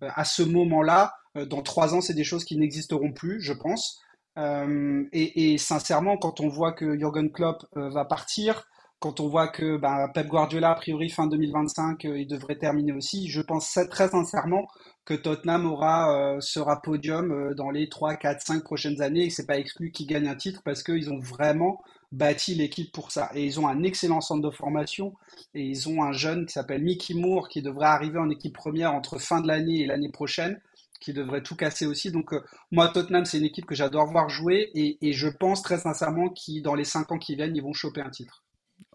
à 0.00 0.24
ce 0.24 0.42
moment-là. 0.42 1.12
dans 1.34 1.62
trois 1.62 1.94
ans, 1.94 2.00
c'est 2.00 2.14
des 2.14 2.24
choses 2.24 2.44
qui 2.44 2.56
n'existeront 2.56 3.12
plus, 3.12 3.40
je 3.40 3.52
pense. 3.52 4.00
Et, 4.38 5.52
et, 5.52 5.58
sincèrement, 5.58 6.16
quand 6.16 6.40
on 6.40 6.48
voit 6.48 6.72
que 6.72 6.96
Jürgen 6.96 7.30
Klopp 7.30 7.66
va 7.74 8.04
partir, 8.04 8.66
quand 9.02 9.18
on 9.18 9.28
voit 9.28 9.48
que 9.48 9.76
bah, 9.78 10.08
Pep 10.14 10.28
Guardiola, 10.28 10.70
a 10.70 10.74
priori, 10.76 11.10
fin 11.10 11.26
2025, 11.26 12.04
euh, 12.04 12.20
il 12.20 12.26
devrait 12.28 12.56
terminer 12.56 12.92
aussi, 12.92 13.28
je 13.28 13.40
pense 13.40 13.76
très 13.90 14.08
sincèrement 14.08 14.68
que 15.04 15.14
Tottenham 15.14 15.66
aura, 15.66 16.36
euh, 16.36 16.40
sera 16.40 16.80
podium 16.80 17.32
euh, 17.32 17.54
dans 17.54 17.70
les 17.70 17.88
3, 17.88 18.14
4, 18.14 18.40
5 18.40 18.62
prochaines 18.62 19.02
années 19.02 19.24
et 19.24 19.30
c'est 19.30 19.46
pas 19.46 19.58
exclu 19.58 19.90
qu'ils 19.90 20.06
gagnent 20.06 20.28
un 20.28 20.36
titre 20.36 20.62
parce 20.64 20.84
qu'ils 20.84 21.10
ont 21.10 21.18
vraiment 21.18 21.82
bâti 22.12 22.54
l'équipe 22.54 22.92
pour 22.92 23.10
ça. 23.10 23.28
Et 23.34 23.44
ils 23.44 23.58
ont 23.58 23.66
un 23.66 23.82
excellent 23.82 24.20
centre 24.20 24.48
de 24.48 24.54
formation 24.54 25.14
et 25.54 25.64
ils 25.64 25.88
ont 25.88 26.04
un 26.04 26.12
jeune 26.12 26.46
qui 26.46 26.52
s'appelle 26.52 26.84
Mickey 26.84 27.14
Moore 27.14 27.48
qui 27.48 27.60
devrait 27.60 27.86
arriver 27.86 28.20
en 28.20 28.30
équipe 28.30 28.54
première 28.54 28.94
entre 28.94 29.18
fin 29.18 29.40
de 29.40 29.48
l'année 29.48 29.80
et 29.80 29.86
l'année 29.86 30.12
prochaine 30.12 30.60
qui 31.00 31.12
devrait 31.12 31.42
tout 31.42 31.56
casser 31.56 31.86
aussi. 31.86 32.12
Donc 32.12 32.32
moi, 32.70 32.88
Tottenham, 32.88 33.24
c'est 33.24 33.38
une 33.38 33.46
équipe 33.46 33.66
que 33.66 33.74
j'adore 33.74 34.06
voir 34.06 34.28
jouer 34.28 34.70
et, 34.74 34.98
et 35.02 35.12
je 35.12 35.26
pense 35.26 35.62
très 35.62 35.78
sincèrement 35.78 36.28
qu'ils, 36.28 36.62
dans 36.62 36.76
les 36.76 36.84
5 36.84 37.10
ans 37.10 37.18
qui 37.18 37.34
viennent, 37.34 37.56
ils 37.56 37.62
vont 37.62 37.72
choper 37.72 38.00
un 38.00 38.10
titre. 38.10 38.44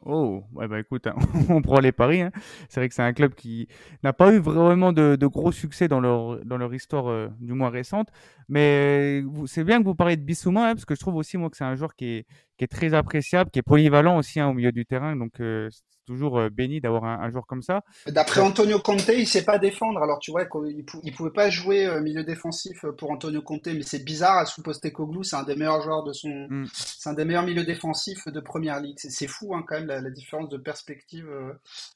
Oh, 0.10 0.46
ouais, 0.54 0.70
bah 0.70 0.80
écoute, 0.80 1.06
hein, 1.06 1.16
on 1.50 1.62
prend 1.62 1.82
les 1.82 1.92
paris. 1.92 2.22
Hein. 2.22 2.32
C'est 2.70 2.80
vrai 2.80 2.88
que 2.88 2.96
c'est 2.96 3.02
un 3.02 3.12
club 3.12 3.34
qui 3.36 3.68
n'a 4.04 4.14
pas 4.14 4.34
eu 4.34 4.38
vraiment 4.40 4.94
de, 4.94 5.18
gros 5.28 5.52
succès 5.52 5.90
dans 5.90 6.00
leur, 6.00 6.46
dans 6.46 6.58
leur 6.58 6.74
histoire, 6.74 7.10
euh, 7.10 7.28
du 7.42 7.52
moins 7.52 7.70
récente. 7.70 8.08
Mais 8.48 9.22
c'est 9.48 9.66
bien 9.66 9.80
que 9.80 9.84
vous 9.84 9.96
parliez 9.96 10.16
de 10.16 10.22
Bissouma, 10.22 10.70
hein, 10.70 10.76
parce 10.76 10.86
que 10.86 10.96
je 10.96 11.02
trouve 11.02 11.16
aussi, 11.18 11.36
moi, 11.38 11.50
que 11.50 11.58
c'est 11.58 11.66
un 11.66 11.76
joueur 11.76 11.94
qui 11.94 12.06
est, 12.06 12.26
qui 12.58 12.64
est 12.64 12.70
très 12.70 12.94
appréciable, 12.94 13.52
qui 13.52 13.60
est 13.60 13.64
polyvalent 13.64 14.18
aussi 14.18 14.42
au 14.42 14.54
milieu 14.54 14.72
du 14.72 14.86
terrain. 14.86 15.18
Donc, 15.18 15.42
euh, 15.42 15.70
toujours 16.08 16.40
euh, 16.40 16.50
béni 16.50 16.82
d'avoir 16.82 17.04
un, 17.04 17.30
joueur 17.30 17.46
comme 17.46 17.62
ça. 17.62 17.84
D'après 18.08 18.42
Antonio 18.42 18.80
Conte, 18.80 19.08
il 19.10 19.28
sait 19.28 19.44
pas 19.44 19.60
défendre. 19.60 20.02
Alors 20.02 20.18
tu 20.20 20.32
vois, 20.32 20.44
il, 20.66 20.78
ne 20.78 21.12
pouvait 21.12 21.32
pas 21.32 21.50
jouer 21.50 21.86
euh, 21.86 22.02
milieu 22.02 22.24
défensif 22.24 22.86
euh, 22.86 22.94
pour 22.94 23.12
Antonio 23.12 23.42
Conte, 23.42 23.68
mais 23.68 23.84
c'est 23.84 24.04
bizarre. 24.04 24.38
À 24.38 24.46
sous 24.46 24.64
Postecoglou, 24.64 25.24
c'est 25.24 25.36
un 25.36 25.44
des 25.44 25.56
meilleurs 25.56 25.82
joueurs 25.82 26.04
de 26.04 26.14
son, 26.14 26.48
mm. 26.50 26.66
c'est 26.74 27.10
un 27.10 27.14
des 27.14 27.26
meilleurs 27.26 27.46
milieux 27.46 27.66
défensifs 27.66 28.28
de 28.28 28.40
première 28.40 28.80
ligue. 28.80 28.96
C'est 28.98 29.28
fou 29.28 29.54
hein, 29.54 29.64
quand 29.68 29.76
même 29.76 29.88
la, 29.88 30.10
différence 30.10 30.50
de 30.50 30.58
perspective 30.58 31.28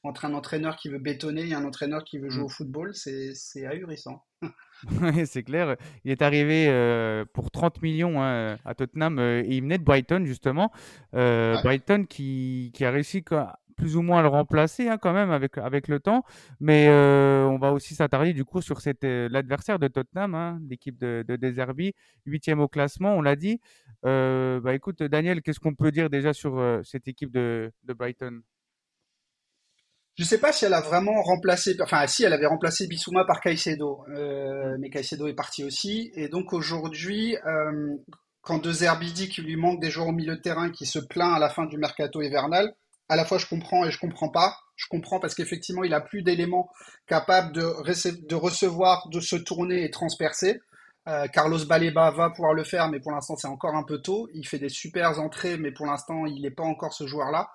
entre 0.04 0.26
un 0.26 0.34
entraîneur 0.34 0.76
qui 0.76 0.88
veut 0.88 0.98
bétonner 0.98 1.48
et 1.48 1.54
un 1.54 1.64
entraîneur 1.64 2.04
qui 2.04 2.18
veut 2.18 2.28
jouer 2.28 2.42
mm. 2.42 2.46
au 2.46 2.50
football. 2.50 2.94
C'est 2.94 3.66
ahurissant. 3.66 4.22
Oui, 5.00 5.28
c'est 5.28 5.44
clair. 5.44 5.76
Il 6.04 6.10
est 6.10 6.22
arrivé 6.22 6.66
pour 7.32 7.52
30 7.52 7.80
millions 7.82 8.20
hein, 8.20 8.58
à 8.64 8.74
Tottenham 8.74 9.20
et 9.20 9.46
il 9.46 9.62
venait 9.62 9.78
de 9.78 9.84
Brighton 9.84 10.24
justement. 10.24 10.72
Brighton 11.12 12.04
qui, 12.08 12.72
qui, 12.74 12.84
a 12.84 12.90
réussi 12.90 13.22
plus 13.72 13.96
ou 13.96 14.02
moins 14.02 14.22
le 14.22 14.28
remplacer 14.28 14.88
hein, 14.88 14.98
quand 14.98 15.12
même 15.12 15.30
avec, 15.30 15.58
avec 15.58 15.88
le 15.88 16.00
temps. 16.00 16.24
Mais 16.60 16.88
euh, 16.88 17.44
on 17.46 17.58
va 17.58 17.72
aussi 17.72 17.94
s'attarder 17.94 18.32
du 18.32 18.44
coup 18.44 18.60
sur 18.60 18.78
euh, 19.04 19.28
l'adversaire 19.30 19.78
de 19.78 19.88
Tottenham, 19.88 20.34
hein, 20.34 20.60
l'équipe 20.68 20.98
de, 20.98 21.24
de 21.26 21.36
Deserbi, 21.36 21.94
huitième 22.26 22.60
au 22.60 22.68
classement, 22.68 23.14
on 23.14 23.22
l'a 23.22 23.36
dit. 23.36 23.60
Euh, 24.04 24.60
bah, 24.60 24.74
écoute, 24.74 25.02
Daniel, 25.02 25.42
qu'est-ce 25.42 25.60
qu'on 25.60 25.74
peut 25.74 25.90
dire 25.90 26.10
déjà 26.10 26.32
sur 26.32 26.80
cette 26.84 27.08
équipe 27.08 27.32
de, 27.32 27.72
de 27.84 27.92
Brighton? 27.92 28.40
Je 30.14 30.24
ne 30.24 30.26
sais 30.26 30.38
pas 30.38 30.52
si 30.52 30.66
elle 30.66 30.74
a 30.74 30.82
vraiment 30.82 31.22
remplacé, 31.22 31.74
enfin 31.80 32.06
si 32.06 32.22
elle 32.22 32.34
avait 32.34 32.46
remplacé 32.46 32.86
Bissouma 32.86 33.24
par 33.24 33.40
Caicedo, 33.40 34.04
mais 34.78 34.90
Caicedo 34.90 35.26
est 35.26 35.34
parti 35.34 35.64
aussi. 35.64 36.12
Et 36.14 36.28
donc 36.28 36.52
aujourd'hui, 36.52 37.34
quand 38.42 38.58
De 38.58 38.72
Zerbi 38.72 39.12
dit 39.12 39.28
qu'il 39.28 39.44
lui 39.44 39.56
manque 39.56 39.80
des 39.80 39.90
joueurs 39.90 40.08
au 40.08 40.12
milieu 40.12 40.36
de 40.36 40.40
terrain 40.40 40.70
qui 40.70 40.84
se 40.84 40.98
plaint 40.98 41.34
à 41.34 41.38
la 41.38 41.48
fin 41.48 41.64
du 41.64 41.78
mercato 41.78 42.20
hivernal, 42.20 42.74
à 43.08 43.16
la 43.16 43.24
fois 43.24 43.38
je 43.38 43.46
comprends 43.46 43.84
et 43.84 43.90
je 43.90 43.98
comprends 43.98 44.30
pas. 44.30 44.56
Je 44.76 44.86
comprends 44.88 45.20
parce 45.20 45.34
qu'effectivement, 45.34 45.84
il 45.84 45.94
a 45.94 46.00
plus 46.00 46.22
d'éléments 46.22 46.68
capables 47.06 47.52
de, 47.52 48.34
recevoir, 48.34 49.08
de 49.10 49.20
se 49.20 49.36
tourner 49.36 49.84
et 49.84 49.90
transpercer. 49.90 50.60
Euh, 51.08 51.26
Carlos 51.26 51.64
Baleba 51.66 52.12
va 52.12 52.30
pouvoir 52.30 52.54
le 52.54 52.62
faire, 52.62 52.88
mais 52.88 53.00
pour 53.00 53.10
l'instant, 53.12 53.36
c'est 53.36 53.48
encore 53.48 53.74
un 53.74 53.82
peu 53.82 53.98
tôt. 53.98 54.28
Il 54.34 54.46
fait 54.46 54.58
des 54.58 54.68
super 54.68 55.18
entrées, 55.20 55.56
mais 55.56 55.72
pour 55.72 55.86
l'instant, 55.86 56.26
il 56.26 56.42
n'est 56.42 56.50
pas 56.50 56.62
encore 56.62 56.92
ce 56.92 57.06
joueur-là. 57.06 57.50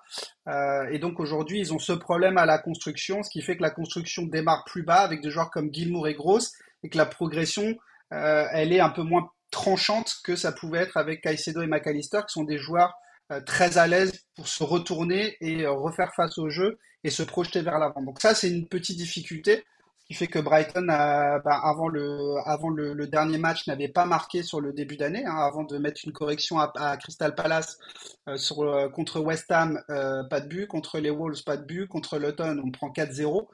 Euh, 0.48 0.88
et 0.90 0.98
donc 0.98 1.18
aujourd'hui, 1.18 1.60
ils 1.60 1.72
ont 1.72 1.78
ce 1.78 1.92
problème 1.92 2.36
à 2.36 2.46
la 2.46 2.58
construction, 2.58 3.22
ce 3.22 3.30
qui 3.30 3.42
fait 3.42 3.56
que 3.56 3.62
la 3.62 3.70
construction 3.70 4.24
démarre 4.24 4.64
plus 4.64 4.82
bas 4.82 5.00
avec 5.00 5.22
des 5.22 5.30
joueurs 5.30 5.50
comme 5.50 5.72
Gilmour 5.72 6.08
et 6.08 6.14
Gross, 6.14 6.52
et 6.82 6.90
que 6.90 6.98
la 6.98 7.06
progression, 7.06 7.74
euh, 8.12 8.46
elle 8.52 8.72
est 8.72 8.80
un 8.80 8.90
peu 8.90 9.02
moins 9.02 9.30
tranchante 9.50 10.12
que 10.24 10.36
ça 10.36 10.52
pouvait 10.52 10.80
être 10.80 10.98
avec 10.98 11.22
Caicedo 11.22 11.62
et 11.62 11.66
McAllister, 11.66 12.20
qui 12.28 12.34
sont 12.34 12.44
des 12.44 12.58
joueurs 12.58 12.94
très 13.44 13.78
à 13.78 13.86
l'aise 13.86 14.12
pour 14.36 14.48
se 14.48 14.64
retourner 14.64 15.36
et 15.40 15.64
euh, 15.64 15.72
refaire 15.72 16.14
face 16.14 16.38
au 16.38 16.48
jeu 16.48 16.78
et 17.04 17.10
se 17.10 17.22
projeter 17.22 17.60
vers 17.60 17.78
l'avant. 17.78 18.02
Donc 18.02 18.20
ça, 18.20 18.34
c'est 18.34 18.48
une 18.50 18.66
petite 18.68 18.96
difficulté, 18.96 19.64
qui 20.06 20.14
fait 20.14 20.26
que 20.26 20.38
Brighton, 20.38 20.86
bah, 20.86 21.60
avant, 21.62 21.88
le, 21.88 23.06
dernier 23.06 23.36
match, 23.36 23.66
n'avait 23.66 23.88
pas 23.88 24.06
marqué 24.06 24.42
sur 24.42 24.60
le 24.60 24.72
début 24.72 24.96
d'année, 24.96 25.24
hein, 25.26 25.36
avant 25.36 25.64
de 25.64 25.76
mettre 25.76 26.00
une 26.06 26.12
correction 26.12 26.58
à, 26.58 26.96
Crystal 26.96 27.34
Palace 27.34 27.78
euh, 28.26 28.88
contre 28.88 29.20
West 29.20 29.50
Ham, 29.50 29.80
pas 29.86 30.40
de 30.40 30.48
but, 30.48 30.66
contre 30.66 30.98
les 30.98 31.10
Wolves, 31.10 31.44
pas 31.44 31.58
de 31.58 31.64
but, 31.64 31.86
contre 31.88 32.18
Luton, 32.18 32.62
on 32.64 32.70
prend 32.70 32.88
4-0. 32.88 33.48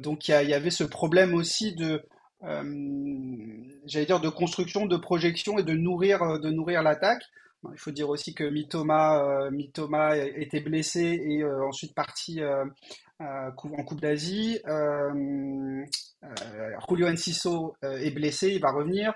donc 0.00 0.26
il 0.26 0.32
y, 0.32 0.46
y, 0.46 0.54
avait 0.54 0.70
ce 0.70 0.84
problème 0.84 1.32
aussi 1.32 1.74
de... 1.74 2.02
construction, 4.30 4.86
de 4.86 4.96
projection 4.96 5.58
et 5.58 5.62
de 5.62 5.74
nourrir 5.74 6.82
l'attaque. 6.82 7.22
Il 7.72 7.78
faut 7.78 7.90
dire 7.90 8.08
aussi 8.08 8.34
que 8.34 8.44
Mitoma, 8.44 9.24
euh, 9.24 9.50
Mitoma 9.50 10.16
était 10.16 10.60
blessé 10.60 11.00
et 11.00 11.42
euh, 11.42 11.66
ensuite 11.66 11.94
parti 11.94 12.40
euh, 12.40 12.64
en 13.20 13.84
Coupe 13.84 14.00
d'Asie. 14.00 14.60
Julio 16.88 17.08
Enciso 17.08 17.76
est 17.82 18.10
blessé, 18.10 18.48
il 18.50 18.60
va 18.60 18.72
revenir. 18.72 19.14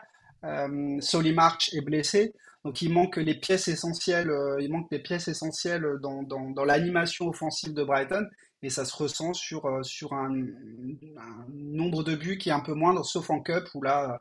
Soli 1.00 1.32
March 1.32 1.74
est 1.74 1.80
blessé. 1.80 2.34
Donc 2.64 2.82
il 2.82 2.92
manque 2.92 3.16
les 3.16 3.34
pièces 3.34 3.68
essentielles, 3.68 4.30
il 4.60 4.70
manque 4.70 4.90
des 4.90 4.98
pièces 4.98 5.28
essentielles 5.28 5.86
dans, 6.02 6.22
dans, 6.22 6.50
dans 6.50 6.64
l'animation 6.64 7.28
offensive 7.28 7.72
de 7.72 7.84
Brighton 7.84 8.26
et 8.62 8.70
ça 8.70 8.84
se 8.84 8.96
ressent 8.96 9.32
sur, 9.32 9.84
sur 9.84 10.12
un, 10.12 10.32
un, 10.32 11.46
nombre 11.52 12.02
de 12.02 12.16
buts 12.16 12.38
qui 12.38 12.48
est 12.48 12.52
un 12.52 12.60
peu 12.60 12.74
moindre, 12.74 13.04
sauf 13.04 13.30
en 13.30 13.40
Cup 13.40 13.68
où 13.74 13.82
là 13.82 14.20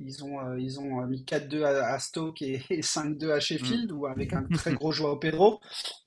ils 0.00 0.24
ont, 0.24 0.40
euh, 0.40 0.60
ils 0.60 0.78
ont 0.78 1.00
euh, 1.00 1.06
mis 1.06 1.24
4-2 1.24 1.64
à, 1.64 1.98
Stoke 1.98 2.42
et, 2.42 2.58
5-2 2.70 3.30
à 3.30 3.40
Sheffield, 3.40 3.92
ou 3.92 4.06
avec 4.06 4.32
un 4.32 4.42
très 4.54 4.74
gros 4.74 4.92
Joao 4.92 5.16
Pedro. 5.16 5.60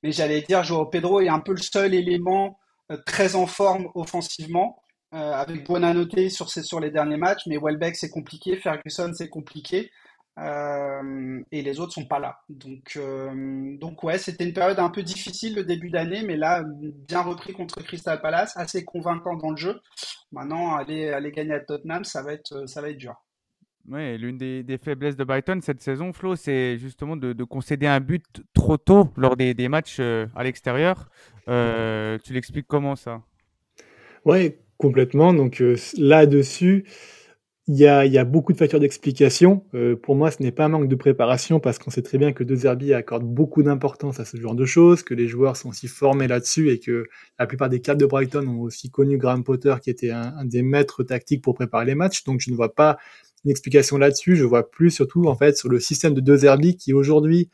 Mais 0.03 0.12
j'allais 0.12 0.41
dire, 0.41 0.63
Joao 0.63 0.86
Pedro 0.86 1.22
est 1.22 1.29
un 1.29 1.39
peu 1.39 1.51
le 1.51 1.62
seul 1.62 1.93
élément 1.93 2.60
euh, 2.91 2.98
très 3.05 3.36
en 3.36 3.48
forme 3.48 3.89
offensivement, 3.96 4.81
avec 5.12 5.65
Buonanotte 5.65 6.29
sur, 6.29 6.51
sur 6.51 6.79
les 6.79 6.91
derniers 6.91 7.17
matchs, 7.17 7.48
mais 7.48 7.58
Welbeck 7.58 7.96
c'est 7.96 8.12
compliqué, 8.12 8.58
Ferguson 8.58 9.12
c'est 9.15 9.27
compliqué. 9.27 9.89
et 10.38 11.62
les 11.63 11.79
autres 11.79 11.93
sont 11.93 12.05
pas 12.05 12.19
là. 12.19 12.38
Donc, 12.48 13.00
donc 13.79 14.03
ouais, 14.03 14.19
c'était 14.19 14.43
une 14.46 14.53
période 14.53 14.77
un 14.77 14.91
peu 14.91 15.01
difficile 15.01 15.55
le 15.55 15.63
début 15.63 15.89
d'année, 15.89 16.22
mais 16.22 16.38
là, 16.38 16.63
bien 17.08 17.24
repris 17.24 17.53
contre 17.53 17.81
Crystal 17.81 18.22
Palace, 18.22 18.55
assez 18.55 18.86
convaincant 18.86 19.36
dans 19.36 19.50
le 19.50 19.58
jeu. 19.58 19.81
Maintenant, 20.31 20.75
aller, 20.75 21.10
aller 21.10 21.31
gagner 21.31 21.53
à 21.53 21.60
Tottenham, 21.60 22.03
ça 22.03 22.22
va 22.22 22.34
être, 22.34 22.67
ça 22.67 22.79
va 22.79 22.91
être 22.91 22.98
dur. 22.98 23.15
Oui, 23.91 24.19
l'une 24.19 24.38
des, 24.38 24.77
faiblesses 24.77 25.15
de 25.15 25.24
Brighton 25.24 25.60
cette 25.63 25.81
saison, 25.81 26.13
Flo, 26.13 26.36
c'est 26.36 26.77
justement 26.77 27.17
de, 27.17 27.43
concéder 27.43 27.88
un 27.88 28.00
but 28.00 28.24
trop 28.53 28.77
tôt 28.77 29.10
lors 29.17 29.36
des, 29.36 29.67
matchs 29.67 29.98
euh, 30.00 30.27
à 30.36 30.43
l'extérieur. 30.43 31.10
Euh, 31.48 32.19
tu 32.24 32.34
l'expliques 32.34 32.67
comment 32.67 32.96
ça? 32.96 33.24
Oui, 34.25 34.53
complètement. 34.77 35.34
Donc 35.34 35.60
euh, 35.62 35.75
là-dessus, 35.98 36.86
il 37.67 37.77
y 37.77 37.88
a, 37.88 38.25
beaucoup 38.25 38.53
de 38.53 38.58
facteurs 38.58 38.79
d'explication. 38.79 39.63
pour 40.03 40.15
moi, 40.15 40.29
ce 40.31 40.41
n'est 40.41 40.51
pas 40.51 40.65
un 40.65 40.69
manque 40.69 40.88
de 40.88 40.96
préparation 40.96 41.60
parce 41.60 41.77
qu'on 41.77 41.91
sait 41.91 42.01
très 42.01 42.17
bien 42.17 42.31
que 42.31 42.43
De 42.43 42.55
Zerbi 42.55 42.93
accorde 42.93 43.24
beaucoup 43.24 43.62
d'importance 43.62 44.19
à 44.19 44.25
ce 44.25 44.38
genre 44.38 44.55
de 44.55 44.65
choses, 44.65 45.03
que 45.03 45.13
les 45.13 45.27
joueurs 45.27 45.55
sont 45.55 45.69
aussi 45.69 45.88
formés 45.88 46.27
là-dessus 46.27 46.72
et 46.72 46.79
que 46.79 47.05
la 47.38 47.46
plupart 47.46 47.69
des 47.69 47.79
cadres 47.79 48.01
de 48.01 48.08
Brighton 48.08 48.48
ont 48.48 48.62
aussi 48.62 48.89
connu 48.89 49.19
Graham 49.19 49.43
Potter 49.43 49.75
qui 49.84 49.91
était 49.91 50.10
un, 50.10 50.34
un 50.38 50.46
des 50.46 50.63
maîtres 50.63 51.03
tactiques 51.03 51.43
pour 51.43 51.53
préparer 51.53 51.86
les 51.86 51.96
matchs. 51.96 52.24
Donc 52.24 52.39
je 52.39 52.50
ne 52.50 52.55
vois 52.55 52.74
pas 52.74 52.98
une 53.46 53.51
explication 53.51 53.98
là-dessus. 53.98 54.36
Je 54.36 54.43
vois 54.43 54.69
plus 54.69 54.91
surtout 54.91 55.25
en 55.25 55.36
fait 55.36 55.58
sur 55.58 55.69
le 55.69 55.79
système 55.79 56.13
de 56.13 56.22
deux 56.22 56.46
Herbie 56.46 56.75
qui 56.75 56.93
aujourd'hui 56.93 57.50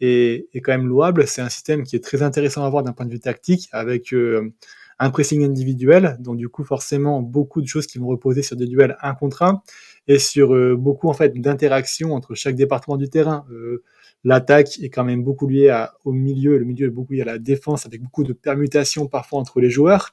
est, 0.00 0.48
est, 0.52 0.60
quand 0.60 0.72
même 0.72 0.86
louable. 0.86 1.26
C'est 1.26 1.42
un 1.42 1.48
système 1.48 1.84
qui 1.84 1.96
est 1.96 2.04
très 2.04 2.22
intéressant 2.22 2.64
à 2.64 2.70
voir 2.70 2.82
d'un 2.82 2.92
point 2.92 3.06
de 3.06 3.12
vue 3.12 3.20
tactique 3.20 3.68
avec 3.72 4.12
euh, 4.12 4.50
un 4.98 5.10
pressing 5.10 5.44
individuel, 5.44 6.16
donc 6.20 6.36
du 6.36 6.48
coup 6.48 6.64
forcément 6.64 7.22
beaucoup 7.22 7.60
de 7.60 7.66
choses 7.66 7.86
qui 7.86 7.98
vont 7.98 8.08
reposer 8.08 8.42
sur 8.42 8.56
des 8.56 8.66
duels 8.66 8.96
un 9.02 9.14
contre 9.14 9.42
un 9.42 9.62
et 10.08 10.18
sur 10.18 10.54
euh, 10.54 10.76
beaucoup 10.76 11.08
en 11.08 11.12
fait 11.12 11.30
d'interactions 11.38 12.12
entre 12.12 12.34
chaque 12.34 12.56
département 12.56 12.96
du 12.96 13.08
terrain. 13.08 13.44
Euh, 13.50 13.82
L'attaque 14.24 14.78
est 14.80 14.88
quand 14.88 15.02
même 15.02 15.24
beaucoup 15.24 15.48
liée 15.48 15.84
au 16.04 16.12
milieu, 16.12 16.56
le 16.56 16.64
milieu 16.64 16.86
est 16.86 16.90
beaucoup 16.90 17.12
lié 17.12 17.22
à 17.22 17.24
la 17.24 17.38
défense 17.38 17.86
avec 17.86 18.02
beaucoup 18.02 18.22
de 18.22 18.32
permutations 18.32 19.08
parfois 19.08 19.40
entre 19.40 19.60
les 19.60 19.70
joueurs. 19.70 20.12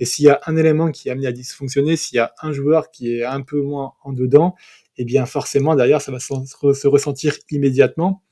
Et 0.00 0.06
s'il 0.06 0.24
y 0.24 0.30
a 0.30 0.40
un 0.46 0.56
élément 0.56 0.90
qui 0.90 1.08
est 1.08 1.12
amené 1.12 1.28
à 1.28 1.32
dysfonctionner, 1.32 1.96
s'il 1.96 2.16
y 2.16 2.20
a 2.20 2.34
un 2.42 2.52
joueur 2.52 2.90
qui 2.90 3.14
est 3.14 3.24
un 3.24 3.42
peu 3.42 3.60
moins 3.60 3.92
en 4.02 4.12
dedans, 4.12 4.56
eh 4.96 5.04
bien 5.04 5.26
forcément 5.26 5.76
derrière 5.76 6.02
ça 6.02 6.10
va 6.10 6.18
se 6.18 6.86
ressentir 6.88 7.36
immédiatement. 7.50 8.22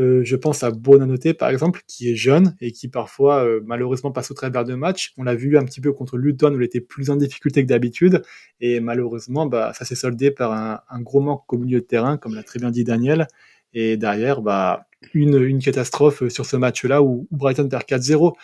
Euh, 0.00 0.22
je 0.22 0.36
pense 0.36 0.62
à 0.62 0.70
Bonanote 0.70 1.32
par 1.32 1.48
exemple, 1.50 1.80
qui 1.88 2.10
est 2.10 2.14
jeune 2.14 2.56
et 2.60 2.70
qui 2.70 2.88
parfois 2.88 3.44
euh, 3.44 3.60
malheureusement 3.66 4.12
passe 4.12 4.30
au 4.30 4.34
travers 4.34 4.64
de 4.64 4.74
matchs. 4.74 5.12
On 5.16 5.24
l'a 5.24 5.34
vu 5.34 5.58
un 5.58 5.64
petit 5.64 5.80
peu 5.80 5.92
contre 5.92 6.16
Luton 6.16 6.54
où 6.54 6.60
il 6.60 6.64
était 6.64 6.80
plus 6.80 7.10
en 7.10 7.16
difficulté 7.16 7.62
que 7.62 7.68
d'habitude 7.68 8.22
et 8.60 8.78
malheureusement 8.78 9.46
bah, 9.46 9.72
ça 9.74 9.84
s'est 9.84 9.96
soldé 9.96 10.30
par 10.30 10.52
un, 10.52 11.00
gros 11.00 11.20
manque 11.20 11.52
au 11.52 11.58
milieu 11.58 11.80
de 11.80 11.84
terrain, 11.84 12.16
comme 12.16 12.34
l'a 12.34 12.44
très 12.44 12.60
bien 12.60 12.70
dit 12.70 12.84
Daniel. 12.84 13.26
Et 13.74 13.96
derrière, 13.96 14.40
bah, 14.40 14.86
une, 15.14 15.58
catastrophe 15.58 16.28
sur 16.28 16.46
ce 16.46 16.56
match-là 16.56 17.02
où 17.02 17.26
Brighton 17.30 17.68
perd 17.68 17.82
4-0 17.82 18.34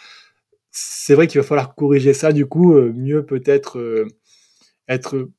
c'est 0.75 1.15
vrai 1.15 1.29
qu'il 1.29 1.41
va 1.41 1.47
falloir 1.47 1.75
corriger 1.77 2.13
ça. 2.13 2.33
Du 2.33 2.47
coup, 2.47 2.75
euh, 2.75 2.93
mieux 2.93 3.25
peut-être 3.25 3.79
euh, 3.79 4.07
être. 4.89 5.31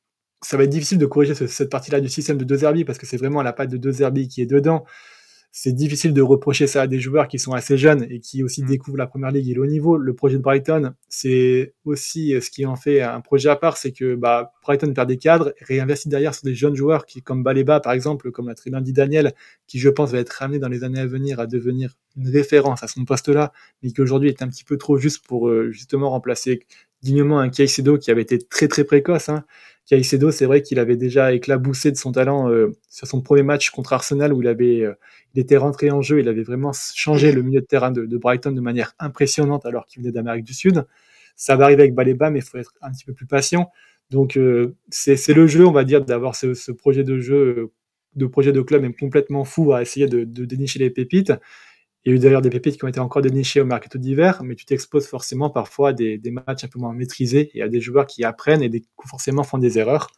Ça 0.42 0.58
va 0.58 0.64
être 0.64 0.70
difficile 0.70 0.98
de 0.98 1.06
corriger 1.06 1.34
cette 1.34 1.70
partie-là 1.70 2.00
du 2.00 2.10
système 2.10 2.38
de 2.38 2.44
deux 2.44 2.64
herbies 2.64 2.86
parce 2.86 2.98
que 2.98 3.06
c'est 3.06 3.18
vraiment 3.18 3.42
la 3.42 3.52
patte 3.52 3.70
de 3.70 3.78
deux 3.78 4.02
herbies 4.02 4.28
qui 4.28 4.42
est 4.42 4.46
dedans 4.46 4.86
c'est 5.58 5.72
difficile 5.72 6.12
de 6.12 6.22
reprocher 6.22 6.68
ça 6.68 6.82
à 6.82 6.88
des 6.88 7.00
joueurs 7.00 7.30
qui 7.30 7.40
sont 7.40 7.54
assez 7.54 7.78
jeunes 7.78 8.06
et 8.10 8.20
qui 8.20 8.44
aussi 8.44 8.62
mm. 8.62 8.68
découvrent 8.68 8.98
la 8.98 9.08
première 9.08 9.32
ligue 9.32 9.50
et 9.50 9.54
le 9.54 9.62
haut 9.62 9.66
niveau. 9.66 9.96
Le 9.96 10.14
projet 10.14 10.36
de 10.36 10.42
Brighton, 10.42 10.94
c'est 11.08 11.74
aussi 11.86 12.36
euh, 12.36 12.42
ce 12.42 12.50
qui 12.50 12.66
en 12.66 12.76
fait 12.76 13.02
un 13.02 13.22
projet 13.22 13.48
à 13.48 13.56
part, 13.56 13.78
c'est 13.78 13.94
que 13.94 14.16
bah, 14.16 14.52
Brighton 14.62 14.94
perd 14.94 15.08
des 15.08 15.18
cadres, 15.18 15.54
réinvestit 15.62 16.10
derrière 16.10 16.36
sur 16.36 16.44
des 16.44 16.54
jeunes 16.54 16.76
joueurs 16.76 17.06
qui, 17.06 17.22
comme 17.22 17.42
Baleba 17.42 17.80
par 17.80 17.94
exemple, 17.94 18.32
comme 18.32 18.50
l'a 18.50 18.54
très 18.54 18.70
bien 18.70 18.82
dit 18.82 18.92
Daniel, 18.92 19.34
qui 19.66 19.80
je 19.80 19.88
pense 19.88 20.12
va 20.12 20.20
être 20.20 20.32
ramené 20.32 20.60
dans 20.60 20.68
les 20.68 20.84
années 20.84 21.00
à 21.00 21.06
venir 21.06 21.40
à 21.40 21.48
devenir 21.48 21.96
une 22.18 22.28
référence 22.28 22.84
à 22.84 22.90
son 22.90 23.06
poste-là, 23.06 23.54
mais 23.82 23.92
qui 23.92 24.02
aujourd'hui 24.02 24.28
est 24.28 24.42
un 24.42 24.50
petit 24.50 24.66
peu 24.66 24.76
trop 24.76 24.98
juste 24.98 25.26
pour 25.26 25.48
euh, 25.48 25.72
justement 25.72 26.10
remplacer 26.10 26.66
dignement 27.02 27.40
un 27.40 27.48
Caicedo 27.48 27.98
qui 27.98 28.12
avait 28.12 28.24
été 28.24 28.40
très 28.40 28.68
très 28.68 28.84
précoce. 28.84 29.30
Hein. 29.30 29.46
Caicedo, 29.86 30.32
c'est 30.32 30.46
vrai 30.46 30.62
qu'il 30.64 30.80
avait 30.80 30.98
déjà 30.98 31.34
éclaboussé 31.34 31.92
de 31.92 31.98
son 31.98 32.12
talent 32.12 32.50
euh, 32.50 32.72
sur 32.90 33.08
son 33.08 33.22
premier 33.22 33.44
match 33.44 33.70
contre 33.70 33.94
Arsenal 33.94 34.34
où 34.34 34.42
il 34.42 34.48
avait, 34.48 34.82
euh, 34.82 34.94
il 35.34 35.40
était 35.40 35.58
rentré 35.58 35.92
en 35.92 36.02
jeu, 36.02 36.20
il 36.20 36.28
avait 36.28 36.44
vraiment 36.44 36.72
changé 36.74 37.32
le 37.32 37.44
milieu 37.44 37.62
de 37.62 37.66
terrain 37.66 37.92
de, 37.92 38.18
Brighton 38.18 38.52
de 38.52 38.62
manière 38.62 38.96
impressionnante 38.98 39.66
alors 39.66 39.86
qu'il 39.86 40.02
venait 40.02 40.12
d'Amérique 40.12 40.44
du 40.44 40.54
Sud. 40.54 40.86
Ça 41.36 41.56
va 41.56 41.66
arriver 41.66 41.84
avec 41.84 41.94
Baleba, 41.94 42.32
mais 42.32 42.40
il 42.40 42.46
faut 42.46 42.58
être 42.58 42.74
un 42.82 42.92
petit 42.92 43.06
peu 43.06 43.14
plus 43.14 43.28
patient. 43.28 43.70
Donc 44.10 44.38
euh, 44.38 44.76
c'est 44.90 45.34
le 45.34 45.46
jeu, 45.46 45.66
on 45.66 45.72
va 45.72 45.84
dire, 45.84 46.04
d'avoir 46.04 46.36
ce, 46.36 46.56
ce, 46.56 46.72
projet 46.72 47.04
de 47.04 47.20
jeu, 47.20 47.72
de 48.16 48.26
projet 48.26 48.52
de 48.52 48.62
club 48.62 48.82
même 48.82 48.96
complètement 48.96 49.44
fou 49.44 49.74
à 49.74 49.84
essayer 49.84 50.08
de, 50.08 50.24
de 50.24 50.46
dénicher 50.46 50.80
les 50.80 50.90
pépites. 50.90 51.34
Il 52.06 52.12
y 52.12 52.14
a 52.14 52.18
eu 52.18 52.20
d'ailleurs 52.20 52.44
des 52.44 52.52
pépites 52.52 52.78
qui 52.78 52.86
ont 52.86 52.88
été 52.88 53.00
encore 53.00 53.24
dénichées 53.24 53.62
au 53.62 53.66
mercato 53.66 53.98
d'hiver, 53.98 54.44
mais 54.44 54.54
tu 54.54 54.66
t'exposes 54.66 55.08
forcément 55.08 55.50
parfois 55.50 55.90
à 55.90 55.94
des, 55.94 56.20
matchs 56.32 56.64
un 56.64 56.68
peu 56.68 56.78
moins 56.78 56.94
maîtrisés 56.94 57.50
et 57.56 57.64
à 57.64 57.68
des 57.68 57.82
joueurs 57.82 58.06
qui 58.06 58.24
apprennent 58.24 58.62
et 58.62 58.70
des, 58.70 58.84
forcément 59.08 59.44
font 59.44 59.58
des 59.58 59.80
erreurs. 59.80 60.12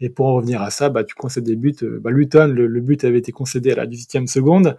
Et 0.00 0.10
pour 0.10 0.26
en 0.26 0.34
revenir 0.34 0.60
à 0.60 0.70
ça, 0.70 0.90
bah, 0.90 1.02
tu 1.02 1.14
concèdes 1.14 1.44
des 1.44 1.56
buts. 1.56 1.76
Euh, 1.82 1.98
bah, 1.98 2.10
Luton, 2.10 2.48
le, 2.48 2.80
but 2.80 3.04
avait 3.04 3.18
été 3.18 3.32
concédé 3.32 3.72
à 3.72 3.76
la 3.76 3.86
18e 3.86 4.26
seconde. 4.26 4.76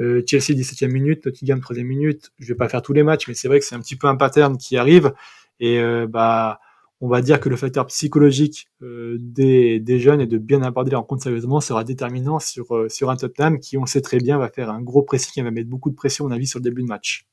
Euh, 0.00 0.22
Chelsea, 0.26 0.58
17e 0.58 0.88
minute. 0.88 1.24
Nottingham, 1.26 1.60
3e 1.60 1.84
minute. 1.84 2.32
Je 2.40 2.48
vais 2.48 2.56
pas 2.56 2.68
faire 2.68 2.82
tous 2.82 2.92
les 2.92 3.04
matchs, 3.04 3.28
mais 3.28 3.34
c'est 3.34 3.48
vrai 3.48 3.60
que 3.60 3.64
c'est 3.64 3.74
un 3.76 3.80
petit 3.80 3.96
peu 3.96 4.08
un 4.08 4.16
pattern 4.16 4.56
qui 4.56 4.76
arrive. 4.76 5.12
Et 5.60 5.78
euh, 5.78 6.08
bah, 6.08 6.60
on 7.02 7.08
va 7.08 7.20
dire 7.20 7.40
que 7.40 7.48
le 7.48 7.56
facteur 7.56 7.86
psychologique 7.88 8.68
euh, 8.80 9.18
des, 9.20 9.98
jeunes 9.98 10.20
et 10.20 10.26
de 10.28 10.38
bien 10.38 10.62
aborder 10.62 10.92
leur 10.92 11.04
compte 11.04 11.20
sérieusement 11.20 11.60
sera 11.60 11.82
déterminant 11.82 12.38
sur, 12.38 12.76
euh, 12.76 12.88
sur 12.88 13.10
un 13.10 13.16
Tottenham 13.16 13.58
qui, 13.58 13.76
on 13.76 13.86
sait 13.86 14.00
très 14.00 14.18
bien, 14.18 14.38
va 14.38 14.48
faire 14.48 14.70
un 14.70 14.80
gros 14.80 15.02
pressing 15.02 15.42
et 15.42 15.44
va 15.44 15.50
mettre 15.50 15.68
beaucoup 15.68 15.90
de 15.90 15.96
pression, 15.96 16.26
à 16.26 16.28
mon 16.28 16.34
avis, 16.36 16.46
sur 16.46 16.60
le 16.60 16.62
début 16.62 16.82
de 16.82 16.86
match. 16.86 17.26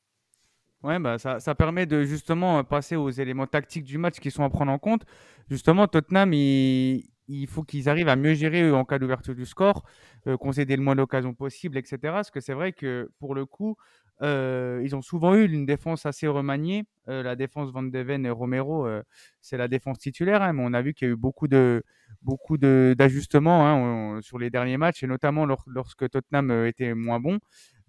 Ouais, 0.81 0.97
bah 0.97 1.19
ça, 1.19 1.39
ça, 1.39 1.53
permet 1.53 1.85
de 1.85 2.03
justement 2.03 2.63
passer 2.63 2.95
aux 2.95 3.11
éléments 3.11 3.45
tactiques 3.45 3.83
du 3.83 3.99
match 3.99 4.19
qui 4.19 4.31
sont 4.31 4.43
à 4.43 4.49
prendre 4.49 4.71
en 4.71 4.79
compte. 4.79 5.03
Justement, 5.51 5.87
Tottenham, 5.87 6.33
il, 6.33 7.03
faut 7.47 7.61
qu'ils 7.61 7.89
arrivent 7.89 8.09
à 8.09 8.15
mieux 8.15 8.33
gérer 8.33 8.71
en 8.71 8.85
cas 8.85 8.97
d'ouverture 8.97 9.35
du 9.35 9.45
score, 9.45 9.83
euh, 10.25 10.35
concéder 10.35 10.77
le 10.77 10.81
moins 10.81 10.95
d'occasions 10.95 11.35
possible, 11.35 11.77
etc. 11.77 11.97
Parce 12.01 12.31
que 12.31 12.39
c'est 12.39 12.53
vrai 12.53 12.73
que 12.73 13.11
pour 13.19 13.35
le 13.35 13.45
coup, 13.45 13.77
euh, 14.21 14.81
ils 14.83 14.95
ont 14.95 15.01
souvent 15.01 15.33
eu 15.35 15.45
une 15.45 15.65
défense 15.65 16.05
assez 16.05 16.27
remaniée. 16.27 16.83
Euh, 17.07 17.23
la 17.23 17.35
défense 17.35 17.71
Van 17.71 17.83
de 17.83 17.99
Ven 17.99 18.25
et 18.25 18.29
Romero, 18.29 18.85
euh, 18.85 19.01
c'est 19.41 19.57
la 19.57 19.67
défense 19.67 19.99
titulaire, 19.99 20.41
hein, 20.41 20.53
mais 20.53 20.63
on 20.65 20.73
a 20.73 20.81
vu 20.81 20.93
qu'il 20.93 21.07
y 21.07 21.11
a 21.11 21.13
eu 21.13 21.17
beaucoup 21.17 21.47
de 21.47 21.83
beaucoup 22.21 22.57
d'ajustements 22.57 23.67
hein, 23.67 24.21
sur 24.21 24.37
les 24.39 24.49
derniers 24.49 24.77
matchs, 24.77 25.03
et 25.03 25.07
notamment 25.07 25.45
lorsque 25.45 26.09
Tottenham 26.09 26.65
était 26.65 26.93
moins 26.93 27.19
bon. 27.19 27.39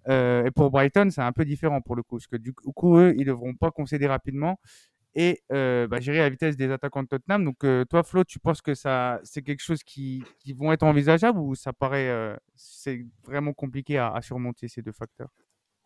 et 0.09 0.51
pour 0.55 0.71
Brighton, 0.71 1.09
c'est 1.11 1.23
un 1.23 1.33
peu 1.33 1.45
différent 1.45 1.81
pour 1.81 1.97
le 1.97 2.03
coup, 2.03 2.17
parce 2.19 2.27
que 2.29 2.37
du 2.37 2.53
coup, 2.53 2.97
eux, 2.99 3.15
ils 3.17 3.21
ne 3.21 3.25
devront 3.27 3.55
pas 3.55 3.71
concéder 3.71 4.07
rapidement 4.07 4.61
et 5.15 5.43
bah, 5.51 6.01
gérer 6.01 6.19
la 6.19 6.31
vitesse 6.31 6.57
des 6.57 6.71
attaquants 6.71 7.03
de 7.03 7.09
Tottenham. 7.09 7.45
Donc, 7.45 7.59
toi, 7.89 8.03
Flo, 8.05 8.25
tu 8.25 8.39
penses 8.39 8.63
que 8.63 8.75
ça, 8.75 9.21
c'est 9.25 9.43
quelque 9.43 9.63
chose 9.63 9.83
qui, 9.83 10.23
qui 10.39 10.53
vont 10.53 10.73
être 10.73 10.85
envisageable 10.85 11.39
ou 11.41 11.55
ça 11.55 11.73
paraît, 11.73 12.39
c'est 12.55 13.05
vraiment 13.25 13.53
compliqué 13.53 13.99
à 13.99 14.21
surmonter 14.23 14.69
ces 14.69 14.83
deux 14.83 14.93
facteurs? 14.93 15.31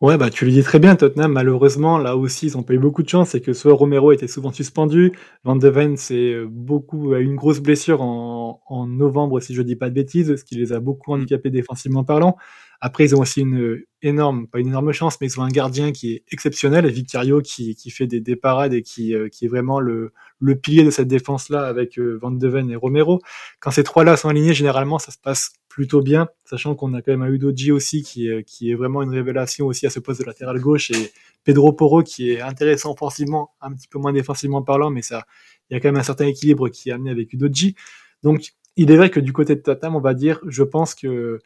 Ouais, 0.05 0.17
bah, 0.19 0.29
tu 0.29 0.45
le 0.45 0.51
dis 0.51 0.61
très 0.61 0.77
bien, 0.77 0.95
Tottenham, 0.95 1.31
malheureusement, 1.31 1.97
là 1.97 2.15
aussi, 2.15 2.45
ils 2.45 2.57
ont 2.59 2.61
pas 2.61 2.75
eu 2.75 2.77
beaucoup 2.77 3.01
de 3.01 3.09
chance, 3.09 3.29
c'est 3.29 3.41
que 3.41 3.53
soit 3.53 3.73
Romero 3.73 4.11
était 4.11 4.27
souvent 4.27 4.51
suspendu, 4.51 5.13
Van 5.43 5.55
de 5.55 5.67
Ven, 5.67 5.97
c'est 5.97 6.31
euh, 6.31 6.45
beaucoup, 6.47 7.13
a 7.13 7.19
eu 7.19 7.23
une 7.23 7.35
grosse 7.35 7.59
blessure 7.59 8.03
en, 8.03 8.61
en 8.67 8.85
novembre, 8.85 9.39
si 9.39 9.55
je 9.55 9.63
dis 9.63 9.75
pas 9.75 9.89
de 9.89 9.95
bêtises, 9.95 10.35
ce 10.35 10.43
qui 10.43 10.53
les 10.57 10.73
a 10.73 10.79
beaucoup 10.79 11.09
mm. 11.09 11.13
handicapés 11.15 11.49
défensivement 11.49 12.03
parlant. 12.03 12.37
Après, 12.81 13.05
ils 13.05 13.15
ont 13.15 13.21
aussi 13.21 13.41
une 13.41 13.81
énorme, 14.03 14.45
pas 14.45 14.59
une 14.59 14.67
énorme 14.67 14.91
chance, 14.91 15.17
mais 15.19 15.27
ils 15.27 15.39
ont 15.39 15.43
un 15.43 15.49
gardien 15.49 15.91
qui 15.91 16.13
est 16.13 16.23
exceptionnel, 16.31 16.85
Victorio, 16.85 17.41
qui, 17.41 17.73
qui 17.73 17.89
fait 17.89 18.05
des, 18.05 18.21
des 18.21 18.35
parades 18.35 18.73
et 18.73 18.83
qui, 18.83 19.15
euh, 19.15 19.27
qui 19.27 19.45
est 19.45 19.47
vraiment 19.47 19.79
le, 19.79 20.13
le 20.39 20.55
pilier 20.55 20.83
de 20.83 20.91
cette 20.91 21.07
défense-là 21.07 21.65
avec 21.65 21.97
euh, 21.97 22.19
Van 22.21 22.29
de 22.29 22.47
Ven 22.47 22.69
et 22.69 22.75
Romero. 22.75 23.21
Quand 23.59 23.71
ces 23.71 23.83
trois-là 23.83 24.17
sont 24.17 24.29
alignés, 24.29 24.53
généralement, 24.53 24.99
ça 24.99 25.11
se 25.11 25.17
passe 25.17 25.53
plutôt 25.75 26.01
bien, 26.01 26.29
sachant 26.45 26.73
qu'on 26.73 26.93
a 26.93 27.01
quand 27.01 27.11
même 27.11 27.23
un 27.23 27.27
Udoji 27.27 27.73
aussi 27.73 28.01
qui, 28.01 28.29
est, 28.29 28.45
qui 28.45 28.71
est 28.71 28.75
vraiment 28.75 29.01
une 29.01 29.09
révélation 29.09 29.65
aussi 29.65 29.85
à 29.85 29.89
ce 29.89 29.99
poste 29.99 30.21
de 30.21 30.25
latéral 30.25 30.57
gauche 30.57 30.89
et 30.89 31.11
Pedro 31.43 31.73
Porro 31.73 32.01
qui 32.01 32.31
est 32.31 32.39
intéressant 32.39 32.93
offensivement, 32.93 33.51
un 33.59 33.73
petit 33.73 33.89
peu 33.89 33.99
moins 33.99 34.13
défensivement 34.13 34.61
parlant, 34.61 34.89
mais 34.89 35.01
ça, 35.01 35.25
il 35.69 35.73
y 35.73 35.77
a 35.77 35.81
quand 35.81 35.89
même 35.89 35.99
un 35.99 36.03
certain 36.03 36.27
équilibre 36.27 36.69
qui 36.69 36.87
est 36.87 36.93
amené 36.93 37.11
avec 37.11 37.33
Udoji. 37.33 37.75
Donc, 38.23 38.53
il 38.77 38.89
est 38.89 38.95
vrai 38.95 39.09
que 39.09 39.19
du 39.19 39.33
côté 39.33 39.53
de 39.53 39.59
Tottenham, 39.59 39.97
on 39.97 39.99
va 39.99 40.13
dire, 40.13 40.39
je 40.47 40.63
pense 40.63 40.95
que 40.95 41.39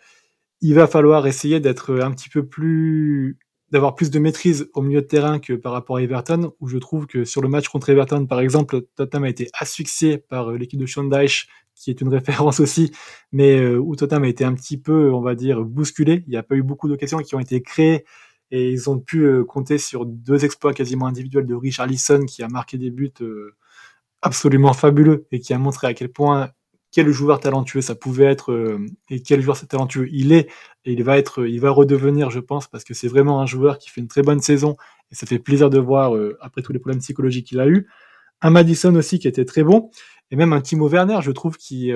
il 0.62 0.76
va 0.76 0.86
falloir 0.86 1.26
essayer 1.26 1.60
d'être 1.60 2.00
un 2.00 2.12
petit 2.12 2.30
peu 2.30 2.46
plus 2.46 3.40
d'avoir 3.72 3.96
plus 3.96 4.12
de 4.12 4.20
maîtrise 4.20 4.70
au 4.76 4.84
milieu 4.84 5.02
de 5.02 5.08
terrain 5.08 5.40
que 5.40 5.54
par 5.54 5.72
rapport 5.72 5.98
à 5.98 6.04
Everton, 6.04 6.54
où 6.60 6.68
je 6.68 6.78
trouve 6.78 7.08
que 7.08 7.26
sur 7.26 7.42
le 7.42 7.50
match 7.50 7.68
contre 7.68 7.90
Everton, 7.90 8.28
par 8.28 8.42
exemple, 8.42 8.82
Tottenham 8.96 9.24
a 9.24 9.30
été 9.30 9.50
asphyxié 9.60 10.20
par 10.20 10.52
l'équipe 10.52 10.80
de 10.80 10.86
Sean 10.86 11.06
qui 11.80 11.90
est 11.90 12.02
une 12.02 12.10
référence 12.14 12.60
aussi, 12.60 12.92
mais 13.32 13.60
euh, 13.60 13.78
où 13.78 13.96
Tottenham 13.96 14.24
a 14.24 14.28
été 14.28 14.44
un 14.44 14.54
petit 14.54 14.78
peu, 14.78 15.12
on 15.14 15.22
va 15.22 15.36
dire, 15.36 15.64
bousculé. 15.64 16.24
Il 16.28 16.32
n'y 16.32 16.38
a 16.38 16.44
pas 16.44 16.56
eu 16.56 16.64
beaucoup 16.64 16.88
d'occasions 16.88 17.20
qui 17.20 17.36
ont 17.36 17.40
été 17.40 17.62
créées 17.62 18.06
et 18.52 18.72
ils 18.72 18.90
ont 18.90 19.00
pu 19.00 19.24
euh, 19.26 19.44
compter 19.44 19.78
sur 19.78 20.06
deux 20.06 20.46
exploits 20.46 20.74
quasiment 20.74 21.08
individuels 21.08 21.46
de 21.46 21.56
Richarlison 21.56 22.26
qui 22.26 22.44
a 22.44 22.48
marqué 22.48 22.78
des 22.78 22.92
buts 22.92 23.14
euh, 23.22 23.56
absolument 24.22 24.74
fabuleux 24.74 25.28
et 25.32 25.40
qui 25.40 25.54
a 25.54 25.58
montré 25.58 25.88
à 25.88 25.94
quel 25.94 26.10
point 26.10 26.52
quel 26.92 27.12
joueur 27.12 27.40
talentueux 27.40 27.82
ça 27.82 27.94
pouvait 27.94 28.26
être 28.26 28.80
et 29.12 29.22
quel 29.22 29.42
joueur 29.42 29.60
talentueux 29.68 30.08
il 30.12 30.32
est 30.34 30.50
et 30.86 30.94
il 30.94 31.04
va 31.04 31.20
être 31.20 31.46
il 31.48 31.62
va 31.62 31.70
redevenir 31.70 32.32
je 32.32 32.40
pense 32.40 32.68
parce 32.68 32.84
que 32.84 32.96
c'est 32.96 33.08
vraiment 33.08 33.42
un 33.42 33.46
joueur 33.46 33.78
qui 33.78 33.92
fait 33.92 34.02
une 34.02 34.08
très 34.08 34.24
bonne 34.24 34.40
saison 34.40 34.76
et 35.12 35.16
ça 35.16 35.28
fait 35.28 35.38
plaisir 35.38 35.70
de 35.70 35.78
voir 35.78 36.14
après 36.42 36.64
tous 36.64 36.74
les 36.74 36.80
problèmes 36.80 37.00
psychologiques 37.00 37.46
qu'il 37.48 37.60
a 37.60 37.68
eu 37.68 37.88
un 38.42 38.50
Madison 38.50 38.96
aussi 38.96 39.20
qui 39.20 39.28
était 39.28 39.46
très 39.46 39.64
bon 39.64 39.92
et 40.32 40.36
même 40.36 40.54
un 40.54 40.62
Timo 40.62 40.88
Werner 40.88 41.20
je 41.22 41.32
trouve 41.32 41.58
qui 41.58 41.92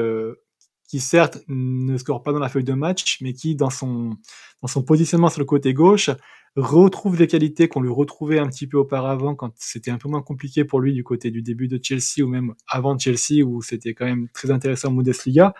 qui 0.88 1.00
certes 1.00 1.40
ne 1.48 1.98
score 1.98 2.24
pas 2.24 2.34
dans 2.34 2.40
la 2.40 2.50
feuille 2.50 2.64
de 2.64 2.74
match 2.74 3.18
mais 3.22 3.34
qui 3.34 3.56
dans 3.56 3.70
son 3.70 4.18
dans 4.62 4.68
son 4.68 4.84
positionnement 4.84 5.30
sur 5.30 5.40
le 5.40 5.46
côté 5.46 5.74
gauche 5.74 6.10
retrouve 6.56 7.18
les 7.18 7.28
qualités 7.28 7.68
qu'on 7.68 7.82
lui 7.82 7.90
retrouvait 7.90 8.40
un 8.40 8.48
petit 8.48 8.68
peu 8.68 8.78
auparavant 8.78 9.36
quand 9.36 9.54
c'était 9.58 9.92
un 9.92 9.98
peu 9.98 10.08
moins 10.08 10.22
compliqué 10.22 10.66
pour 10.66 10.80
lui 10.80 10.94
du 10.94 11.04
côté 11.04 11.32
du 11.32 11.42
début 11.42 11.68
de 11.68 11.80
Chelsea 11.82 12.24
ou 12.24 12.28
même 12.28 12.54
avant 12.68 12.98
Chelsea 12.98 13.44
où 13.44 13.62
c'était 13.62 13.94
quand 13.94 14.06
même 14.06 14.28
très 14.34 14.52
intéressant 14.52 14.90
en 14.90 14.92
Bundesliga. 14.92 15.54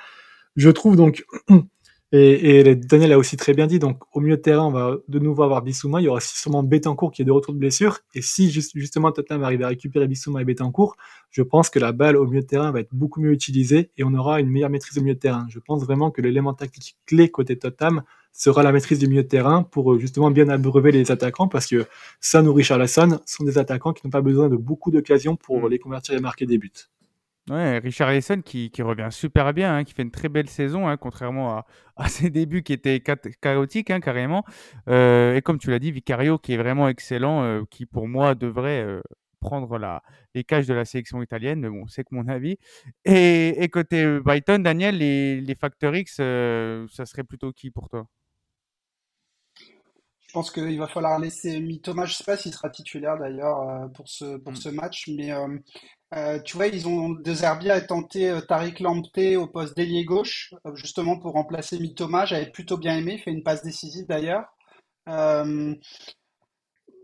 Je 0.56 0.70
trouve 0.70 0.96
donc 0.96 1.26
Et, 2.16 2.60
et, 2.60 2.76
Daniel 2.76 3.12
a 3.14 3.18
aussi 3.18 3.38
très 3.38 3.56
bien 3.56 3.66
dit, 3.66 3.80
donc 3.80 4.04
au 4.14 4.20
milieu 4.20 4.38
de 4.38 4.42
terrain, 4.42 4.68
on 4.68 4.72
va 4.72 4.98
de 5.08 5.18
nouveau 5.18 5.42
avoir 5.42 5.64
Bissouma. 5.64 6.00
Il 6.00 6.04
y 6.04 6.08
aura 6.08 6.20
sûrement 6.20 6.62
Betancourt 6.62 7.12
qui 7.12 7.24
est 7.24 7.26
de 7.26 7.32
retour 7.32 7.56
de 7.56 7.60
blessure. 7.60 8.02
Et 8.14 8.22
si 8.22 8.52
justement 8.52 9.12
Tottenham 9.12 9.44
arrive 9.44 9.64
à 9.64 9.70
récupérer 9.70 10.08
Bissouma 10.08 10.44
et 10.44 10.46
Betancourt, 10.46 10.96
je 11.32 11.42
pense 11.42 11.72
que 11.72 11.80
la 11.80 11.92
balle 11.92 12.16
au 12.16 12.28
milieu 12.28 12.42
de 12.42 12.46
terrain 12.46 12.72
va 12.72 12.82
être 12.82 12.94
beaucoup 12.94 13.20
mieux 13.20 13.32
utilisée 13.32 13.90
et 13.98 14.04
on 14.04 14.14
aura 14.14 14.40
une 14.42 14.52
meilleure 14.52 14.70
maîtrise 14.70 14.96
au 15.00 15.02
milieu 15.02 15.16
de 15.16 15.20
terrain. 15.20 15.48
Je 15.50 15.58
pense 15.58 15.84
vraiment 15.84 16.12
que 16.12 16.22
l'élément 16.22 16.54
tactique 16.54 16.98
clé 17.08 17.30
côté 17.30 17.58
Tottenham 17.58 18.04
sera 18.32 18.62
la 18.62 18.72
maîtrise 18.72 19.00
du 19.00 19.08
milieu 19.08 19.24
de 19.24 19.28
terrain 19.28 19.64
pour 19.64 19.98
justement 19.98 20.30
bien 20.30 20.50
abreuver 20.50 20.92
les 20.92 21.10
attaquants 21.10 21.48
parce 21.48 21.66
que 21.66 21.88
Son 22.22 22.46
ou 22.46 22.54
Richarlison 22.54 23.22
sont 23.26 23.44
des 23.44 23.58
attaquants 23.58 23.92
qui 23.92 24.06
n'ont 24.06 24.12
pas 24.12 24.22
besoin 24.22 24.50
de 24.50 24.56
beaucoup 24.56 24.92
d'occasions 24.92 25.36
pour 25.36 25.64
mm. 25.64 25.70
les 25.70 25.80
convertir 25.80 26.14
et 26.14 26.20
marquer 26.20 26.46
des 26.46 26.60
buts. 26.60 26.72
Richard 27.50 28.12
Ellison 28.12 28.42
qui, 28.42 28.72
revient 28.80 29.10
super 29.12 29.54
bien, 29.54 29.76
hein, 29.76 29.84
qui 29.84 29.94
fait 29.94 30.04
une 30.04 30.12
très 30.12 30.30
belle 30.30 30.50
saison, 30.50 30.88
hein, 30.88 30.98
contrairement 30.98 31.64
à, 31.98 32.08
ses 32.08 32.30
débuts 32.30 32.64
qui 32.64 32.74
étaient 32.74 33.02
chaotiques 33.42 33.90
hein, 33.90 34.00
carrément. 34.00 34.46
Euh, 34.88 35.36
et 35.36 35.42
comme 35.42 35.60
tu 35.60 35.70
l'as 35.70 35.80
dit, 35.80 35.92
Vicario 35.92 36.38
qui 36.38 36.54
est 36.54 36.58
vraiment 36.58 36.88
excellent, 36.88 37.44
euh, 37.44 37.64
qui 37.70 37.86
pour 37.86 38.08
moi 38.08 38.36
devrait 38.36 38.84
euh, 38.84 39.02
prendre 39.42 39.78
les 40.34 40.44
cages 40.46 40.68
de 40.68 40.74
la 40.74 40.86
sélection 40.86 41.22
italienne, 41.22 41.60
mais 41.60 41.70
bon, 41.70 41.86
c'est 41.88 42.06
que 42.06 42.16
mon 42.16 42.28
avis. 42.30 42.58
Et, 43.04 43.68
côté 43.72 44.20
Brighton, 44.22 44.60
Daniel, 44.60 44.98
les, 44.98 45.42
les 45.42 45.56
Factor 45.56 45.94
X, 45.96 46.16
ça 46.16 47.06
serait 47.06 47.26
plutôt 47.26 47.52
qui 47.52 47.70
pour 47.70 47.90
toi? 47.90 48.08
Pense 50.34 50.52
qu'il 50.52 50.78
va 50.80 50.88
falloir 50.88 51.20
laisser 51.20 51.64
Thomas, 51.82 52.06
je 52.06 52.14
ne 52.14 52.16
sais 52.16 52.24
pas 52.24 52.38
s'il 52.38 52.54
sera 52.54 52.70
titulaire 52.70 53.18
d'ailleurs 53.18 53.90
pour 53.94 54.08
ce, 54.10 54.38
pour 54.38 54.54
mmh. 54.54 54.58
ce 54.58 54.70
match, 54.70 55.10
mais 55.16 55.32
euh, 56.16 56.40
tu 56.42 56.58
vois, 56.58 56.68
ils 56.68 56.88
ont 56.88 57.10
De 57.10 57.34
Zerbi 57.34 57.72
a 57.72 57.82
tenté 57.82 58.30
euh, 58.30 58.42
Tariq 58.42 58.84
Lamptey 58.84 59.36
au 59.36 59.48
poste 59.48 59.76
d'ailier 59.76 60.06
gauche, 60.06 60.54
euh, 60.66 60.76
justement 60.76 61.18
pour 61.18 61.34
remplacer 61.34 61.80
Mitoma. 61.80 62.26
J'avais 62.26 62.52
plutôt 62.52 62.78
bien 62.78 62.98
aimé, 62.98 63.14
il 63.14 63.20
fait 63.20 63.32
une 63.32 63.44
passe 63.44 63.64
décisive 63.64 64.06
d'ailleurs. 64.08 64.46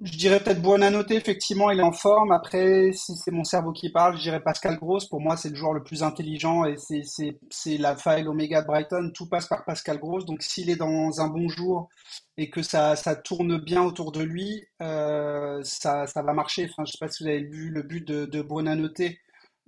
Je 0.01 0.17
dirais 0.17 0.39
peut-être 0.39 0.62
Buonanotte, 0.62 1.12
effectivement, 1.12 1.69
il 1.71 1.79
est 1.79 1.83
en 1.83 1.91
forme. 1.91 2.31
Après, 2.31 2.91
si 2.93 3.15
c'est 3.17 3.31
mon 3.31 3.43
cerveau 3.43 3.73
qui 3.73 3.91
parle, 3.91 4.15
je 4.17 4.21
dirais 4.21 4.39
Pascal 4.39 4.77
Gross. 4.77 5.05
Pour 5.07 5.19
moi, 5.19 5.35
c'est 5.35 5.49
le 5.49 5.55
joueur 5.55 5.73
le 5.73 5.83
plus 5.83 6.03
intelligent 6.03 6.63
et 6.63 6.75
c'est 6.77 7.77
la 7.77 7.97
faille 7.97 8.23
l'oméga 8.23 8.62
de 8.62 8.67
Brighton. 8.67 9.12
Tout 9.13 9.27
passe 9.27 9.47
par 9.47 9.65
Pascal 9.65 9.99
Gross. 9.99 10.25
Donc, 10.25 10.41
s'il 10.41 10.69
est 10.69 10.77
dans 10.77 11.19
un 11.19 11.27
bon 11.27 11.49
jour 11.49 11.89
et 12.38 12.49
que 12.49 12.62
ça, 12.62 12.95
ça 12.95 13.15
tourne 13.15 13.57
bien 13.57 13.83
autour 13.83 14.13
de 14.13 14.21
lui, 14.21 14.65
euh, 14.81 15.59
ça, 15.63 16.07
ça, 16.07 16.21
va 16.21 16.31
marcher. 16.31 16.69
Enfin, 16.69 16.85
je 16.85 16.89
ne 16.89 16.91
sais 16.93 16.97
pas 16.99 17.09
si 17.09 17.23
vous 17.23 17.29
avez 17.29 17.43
vu 17.43 17.69
le 17.69 17.83
but 17.83 18.07
de, 18.07 18.25
de 18.25 18.41
Buonanotte 18.41 19.01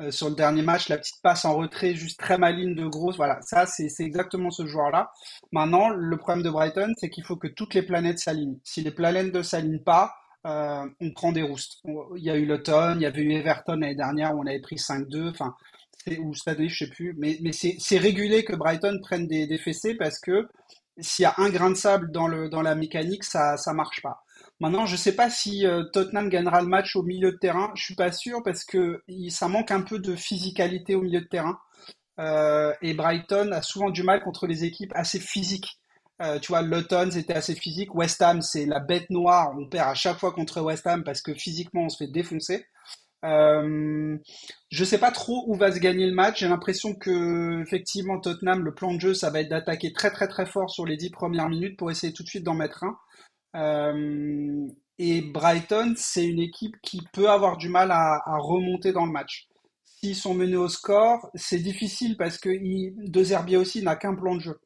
euh, 0.01 0.11
sur 0.11 0.29
le 0.29 0.35
dernier 0.35 0.61
match, 0.61 0.87
la 0.89 0.97
petite 0.97 1.21
passe 1.21 1.45
en 1.45 1.55
retrait, 1.55 1.93
juste 1.93 2.19
très 2.19 2.37
maligne 2.37 2.73
de 2.73 2.87
grosse. 2.87 3.17
Voilà, 3.17 3.39
ça, 3.41 3.65
c'est 3.65 3.89
exactement 3.99 4.49
ce 4.49 4.65
joueur-là. 4.65 5.11
Maintenant, 5.51 5.89
le 5.89 6.17
problème 6.17 6.43
de 6.43 6.49
Brighton, 6.49 6.93
c'est 6.97 7.09
qu'il 7.09 7.25
faut 7.25 7.35
que 7.35 7.47
toutes 7.47 7.73
les 7.73 7.83
planètes 7.83 8.19
s'alignent. 8.19 8.59
Si 8.63 8.81
les 8.81 8.91
planètes 8.91 9.33
ne 9.33 9.43
s'alignent 9.43 9.83
pas, 9.83 10.13
euh, 10.45 10.85
on 10.99 11.11
prend 11.11 11.31
des 11.31 11.43
roustes. 11.43 11.81
Il 12.15 12.23
y 12.23 12.29
a 12.29 12.37
eu 12.37 12.45
l'automne, 12.45 12.99
il 12.99 13.03
y 13.03 13.05
avait 13.05 13.21
eu 13.21 13.31
Everton 13.33 13.77
l'année 13.77 13.95
dernière 13.95 14.35
où 14.35 14.41
on 14.41 14.47
avait 14.47 14.61
pris 14.61 14.77
5-2. 14.77 15.29
Enfin, 15.29 15.55
ou 16.19 16.33
Stade, 16.33 16.67
je 16.67 16.85
sais 16.85 16.89
plus. 16.89 17.15
Mais, 17.17 17.37
c'est 17.51 17.97
régulé 17.97 18.43
que 18.43 18.55
Brighton 18.55 18.99
prenne 19.01 19.27
des, 19.27 19.47
des 19.47 19.57
fessées 19.57 19.95
parce 19.95 20.19
que 20.19 20.47
s'il 20.99 21.23
y 21.23 21.25
a 21.25 21.35
un 21.37 21.49
grain 21.49 21.69
de 21.69 21.75
sable 21.75 22.11
dans, 22.11 22.27
la 22.27 22.75
mécanique, 22.75 23.23
ça 23.23 23.55
ne 23.67 23.73
marche 23.73 24.01
pas. 24.01 24.23
Maintenant, 24.59 24.85
je 24.85 24.93
ne 24.93 24.97
sais 24.97 25.15
pas 25.15 25.29
si 25.29 25.65
euh, 25.65 25.83
Tottenham 25.91 26.29
gagnera 26.29 26.61
le 26.61 26.67
match 26.67 26.95
au 26.95 27.01
milieu 27.01 27.31
de 27.31 27.37
terrain. 27.37 27.71
Je 27.75 27.83
suis 27.83 27.95
pas 27.95 28.11
sûr 28.11 28.43
parce 28.43 28.63
que 28.63 29.03
ça 29.29 29.47
manque 29.47 29.71
un 29.71 29.81
peu 29.81 29.97
de 29.97 30.15
physicalité 30.15 30.93
au 30.93 31.01
milieu 31.01 31.21
de 31.21 31.27
terrain. 31.27 31.57
Euh, 32.19 32.71
et 32.83 32.93
Brighton 32.93 33.51
a 33.53 33.63
souvent 33.63 33.89
du 33.89 34.03
mal 34.03 34.21
contre 34.21 34.45
les 34.45 34.63
équipes 34.63 34.91
assez 34.93 35.19
physiques. 35.19 35.80
Euh, 36.21 36.39
tu 36.39 36.51
vois, 36.51 36.61
Luton, 36.61 37.09
c'était 37.11 37.33
assez 37.33 37.55
physique. 37.55 37.95
West 37.95 38.21
Ham, 38.21 38.41
c'est 38.41 38.65
la 38.65 38.79
bête 38.79 39.09
noire. 39.09 39.53
On 39.57 39.67
perd 39.67 39.89
à 39.89 39.93
chaque 39.93 40.19
fois 40.19 40.31
contre 40.31 40.61
West 40.61 40.85
Ham 40.85 41.03
parce 41.03 41.21
que 41.21 41.33
physiquement, 41.33 41.83
on 41.85 41.89
se 41.89 41.97
fait 41.97 42.11
défoncer. 42.11 42.65
Euh, 43.23 44.17
je 44.71 44.83
sais 44.83 44.97
pas 44.97 45.11
trop 45.11 45.43
où 45.47 45.55
va 45.55 45.71
se 45.71 45.79
gagner 45.79 46.07
le 46.07 46.13
match. 46.13 46.39
J'ai 46.39 46.47
l'impression 46.47 46.95
que 46.95 47.61
effectivement 47.61 48.19
Tottenham, 48.19 48.63
le 48.63 48.73
plan 48.73 48.93
de 48.93 48.99
jeu, 48.99 49.13
ça 49.13 49.29
va 49.29 49.41
être 49.41 49.49
d'attaquer 49.49 49.93
très 49.93 50.11
très 50.11 50.27
très 50.27 50.45
fort 50.45 50.69
sur 50.69 50.85
les 50.85 50.97
dix 50.97 51.11
premières 51.11 51.49
minutes 51.49 51.77
pour 51.77 51.91
essayer 51.91 52.13
tout 52.13 52.23
de 52.23 52.27
suite 52.27 52.43
d'en 52.43 52.55
mettre 52.55 52.83
un. 52.83 52.97
Euh, 53.55 54.67
et 54.97 55.21
Brighton, 55.21 55.93
c'est 55.97 56.25
une 56.25 56.39
équipe 56.39 56.75
qui 56.81 57.01
peut 57.13 57.29
avoir 57.29 57.57
du 57.57 57.69
mal 57.69 57.91
à, 57.91 58.21
remonter 58.39 58.91
dans 58.91 59.05
le 59.05 59.11
match. 59.11 59.47
S'ils 59.83 60.15
sont 60.15 60.33
menés 60.33 60.57
au 60.57 60.67
score, 60.67 61.29
c'est 61.35 61.59
difficile 61.59 62.17
parce 62.17 62.37
que 62.37 62.49
De 63.07 63.23
Zerbi 63.23 63.57
aussi 63.57 63.83
n'a 63.83 63.95
qu'un 63.95 64.15
plan 64.15 64.35
de 64.35 64.41
jeu. 64.41 64.59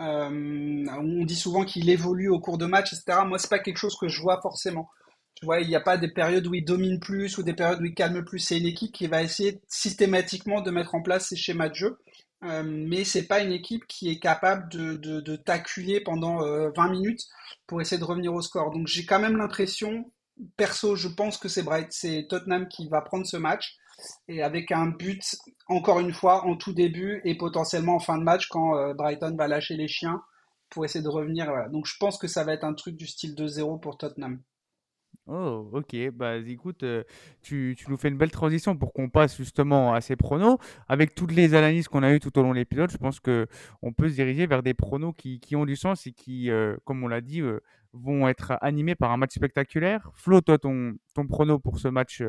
Euh, 0.00 0.86
on 0.98 1.24
dit 1.24 1.36
souvent 1.36 1.64
qu'il 1.64 1.90
évolue 1.90 2.28
au 2.28 2.40
cours 2.40 2.58
de 2.58 2.66
match, 2.66 2.92
etc. 2.92 3.20
Moi, 3.26 3.38
c'est 3.38 3.50
pas 3.50 3.58
quelque 3.58 3.76
chose 3.76 3.96
que 3.96 4.08
je 4.08 4.20
vois 4.20 4.40
forcément. 4.40 4.88
Tu 5.34 5.46
vois, 5.46 5.60
il 5.60 5.68
n'y 5.68 5.76
a 5.76 5.80
pas 5.80 5.96
des 5.96 6.08
périodes 6.08 6.46
où 6.46 6.54
il 6.54 6.64
domine 6.64 7.00
plus 7.00 7.38
ou 7.38 7.42
des 7.42 7.54
périodes 7.54 7.80
où 7.80 7.84
il 7.84 7.94
calme 7.94 8.24
plus. 8.24 8.38
C'est 8.38 8.58
une 8.58 8.66
équipe 8.66 8.92
qui 8.92 9.06
va 9.06 9.22
essayer 9.22 9.60
systématiquement 9.68 10.60
de 10.60 10.70
mettre 10.70 10.94
en 10.94 11.02
place 11.02 11.28
ses 11.28 11.36
schémas 11.36 11.68
de 11.68 11.74
jeu. 11.74 11.98
Euh, 12.42 12.62
mais 12.64 13.04
c'est 13.04 13.26
pas 13.26 13.40
une 13.40 13.52
équipe 13.52 13.86
qui 13.86 14.08
est 14.10 14.18
capable 14.18 14.70
de, 14.70 14.96
de, 14.96 15.36
t'acculer 15.36 16.00
pendant 16.00 16.38
20 16.38 16.46
euh, 16.46 16.90
minutes 16.90 17.26
pour 17.66 17.80
essayer 17.82 17.98
de 17.98 18.04
revenir 18.04 18.32
au 18.32 18.40
score. 18.40 18.70
Donc 18.70 18.86
j'ai 18.86 19.04
quand 19.04 19.18
même 19.20 19.36
l'impression, 19.36 20.10
perso, 20.56 20.96
je 20.96 21.08
pense 21.08 21.36
que 21.36 21.48
c'est 21.48 21.64
c'est 21.90 22.26
Tottenham 22.28 22.68
qui 22.68 22.88
va 22.88 23.02
prendre 23.02 23.26
ce 23.26 23.36
match 23.36 23.76
et 24.28 24.42
avec 24.42 24.72
un 24.72 24.86
but 24.86 25.36
encore 25.68 26.00
une 26.00 26.12
fois 26.12 26.44
en 26.46 26.56
tout 26.56 26.72
début 26.72 27.20
et 27.24 27.36
potentiellement 27.36 27.96
en 27.96 28.00
fin 28.00 28.18
de 28.18 28.22
match 28.22 28.48
quand 28.48 28.76
euh, 28.76 28.94
Brighton 28.94 29.34
va 29.36 29.48
lâcher 29.48 29.76
les 29.76 29.88
chiens 29.88 30.22
pour 30.68 30.84
essayer 30.84 31.02
de 31.02 31.08
revenir. 31.08 31.50
Donc 31.70 31.86
je 31.86 31.96
pense 31.98 32.18
que 32.18 32.28
ça 32.28 32.44
va 32.44 32.52
être 32.52 32.64
un 32.64 32.74
truc 32.74 32.96
du 32.96 33.06
style 33.06 33.34
2-0 33.34 33.80
pour 33.80 33.98
Tottenham. 33.98 34.40
Oh, 35.26 35.70
ok. 35.72 35.94
Bah, 36.12 36.38
écoute, 36.38 36.82
euh, 36.82 37.04
tu, 37.40 37.76
tu 37.78 37.88
nous 37.88 37.96
fais 37.96 38.08
une 38.08 38.16
belle 38.18 38.32
transition 38.32 38.76
pour 38.76 38.92
qu'on 38.92 39.08
passe 39.08 39.36
justement 39.36 39.94
à 39.94 40.00
ces 40.00 40.16
pronos. 40.16 40.58
Avec 40.88 41.14
toutes 41.14 41.32
les 41.32 41.54
analyses 41.54 41.86
qu'on 41.86 42.02
a 42.02 42.12
eues 42.12 42.18
tout 42.18 42.36
au 42.36 42.42
long 42.42 42.50
de 42.50 42.56
l'épisode, 42.56 42.90
je 42.90 42.96
pense 42.96 43.20
que 43.20 43.46
on 43.80 43.92
peut 43.92 44.08
se 44.08 44.14
diriger 44.14 44.46
vers 44.46 44.64
des 44.64 44.74
pronos 44.74 45.14
qui, 45.16 45.38
qui 45.38 45.54
ont 45.54 45.66
du 45.66 45.76
sens 45.76 46.06
et 46.06 46.12
qui, 46.12 46.50
euh, 46.50 46.76
comme 46.84 47.04
on 47.04 47.08
l'a 47.08 47.20
dit, 47.20 47.42
vont 47.92 48.28
être 48.28 48.52
animés 48.60 48.94
par 48.94 49.10
un 49.10 49.16
match 49.16 49.34
spectaculaire. 49.34 50.10
Flo, 50.14 50.40
toi, 50.40 50.58
ton, 50.58 50.94
ton 51.14 51.26
prono 51.26 51.58
pour 51.58 51.78
ce 51.78 51.88
match 51.88 52.22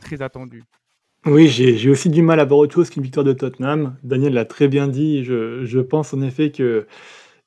très 0.00 0.22
attendu. 0.22 0.64
Oui, 1.26 1.48
j'ai 1.48 1.88
aussi 1.88 2.10
du 2.10 2.20
mal 2.20 2.38
à 2.38 2.44
voir 2.44 2.60
autre 2.60 2.74
chose 2.74 2.90
qu'une 2.90 3.02
victoire 3.02 3.24
de 3.24 3.32
Tottenham. 3.32 3.96
Daniel 4.02 4.34
l'a 4.34 4.44
très 4.44 4.68
bien 4.68 4.88
dit. 4.88 5.24
Je, 5.24 5.64
je 5.64 5.80
pense 5.80 6.12
en 6.12 6.20
effet 6.20 6.50
que 6.50 6.86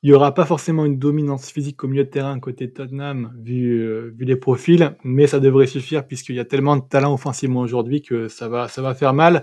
il 0.02 0.10
y 0.10 0.12
aura 0.12 0.32
pas 0.32 0.44
forcément 0.44 0.84
une 0.84 0.98
dominance 0.98 1.50
physique 1.50 1.82
au 1.82 1.88
milieu 1.88 2.04
de 2.04 2.08
terrain 2.08 2.38
côté 2.38 2.72
Tottenham, 2.72 3.32
vu, 3.36 3.80
euh, 3.80 4.12
vu 4.16 4.24
les 4.24 4.36
profils, 4.36 4.96
mais 5.02 5.26
ça 5.26 5.40
devrait 5.40 5.66
suffire 5.66 6.06
puisqu'il 6.06 6.36
y 6.36 6.40
a 6.40 6.44
tellement 6.44 6.76
de 6.76 6.82
talent 6.82 7.12
offensivement 7.12 7.60
aujourd'hui 7.60 8.02
que 8.02 8.28
ça 8.28 8.48
va, 8.48 8.68
ça 8.68 8.80
va 8.80 8.94
faire 8.94 9.12
mal. 9.12 9.42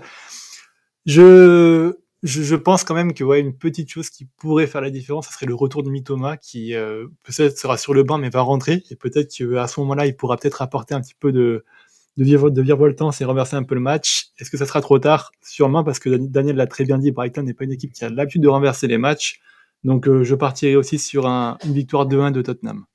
Je, 1.04 1.94
je, 2.22 2.56
pense 2.56 2.84
quand 2.84 2.94
même 2.94 3.12
que 3.14 3.24
ouais, 3.24 3.40
une 3.40 3.56
petite 3.56 3.90
chose 3.90 4.10
qui 4.10 4.24
pourrait 4.24 4.66
faire 4.66 4.80
la 4.80 4.90
différence, 4.90 5.28
ce 5.28 5.32
serait 5.32 5.46
le 5.46 5.54
retour 5.54 5.82
de 5.82 5.90
Mitoma 5.90 6.36
qui 6.36 6.74
euh, 6.74 7.06
peut-être 7.22 7.58
sera 7.58 7.76
sur 7.76 7.94
le 7.94 8.02
banc 8.02 8.18
mais 8.18 8.30
va 8.30 8.40
rentrer 8.40 8.82
et 8.90 8.96
peut-être 8.96 9.30
qu'à 9.30 9.66
ce 9.66 9.80
moment-là, 9.80 10.06
il 10.06 10.16
pourra 10.16 10.36
peut-être 10.36 10.62
apporter 10.62 10.94
un 10.94 11.00
petit 11.00 11.14
peu 11.18 11.30
de, 11.32 11.64
de, 12.16 12.48
de 12.48 12.62
virevoltance 12.62 13.20
et 13.20 13.24
renverser 13.24 13.56
un 13.56 13.62
peu 13.62 13.74
le 13.74 13.80
match. 13.80 14.28
Est-ce 14.38 14.50
que 14.50 14.56
ça 14.56 14.66
sera 14.66 14.80
trop 14.80 14.98
tard? 14.98 15.30
Sûrement 15.42 15.84
parce 15.84 15.98
que 15.98 16.10
Daniel 16.16 16.56
l'a 16.56 16.66
très 16.66 16.84
bien 16.84 16.98
dit, 16.98 17.12
Brighton 17.12 17.42
n'est 17.42 17.54
pas 17.54 17.64
une 17.64 17.72
équipe 17.72 17.92
qui 17.92 18.04
a 18.04 18.08
l'habitude 18.08 18.42
de 18.42 18.48
renverser 18.48 18.86
les 18.86 18.98
matchs. 18.98 19.40
Donc 19.84 20.08
je 20.08 20.34
partirai 20.34 20.74
aussi 20.74 20.98
sur 20.98 21.26
un, 21.26 21.58
une 21.64 21.74
victoire 21.74 22.08
2-1 22.08 22.32
de 22.32 22.42
Tottenham. 22.42 22.86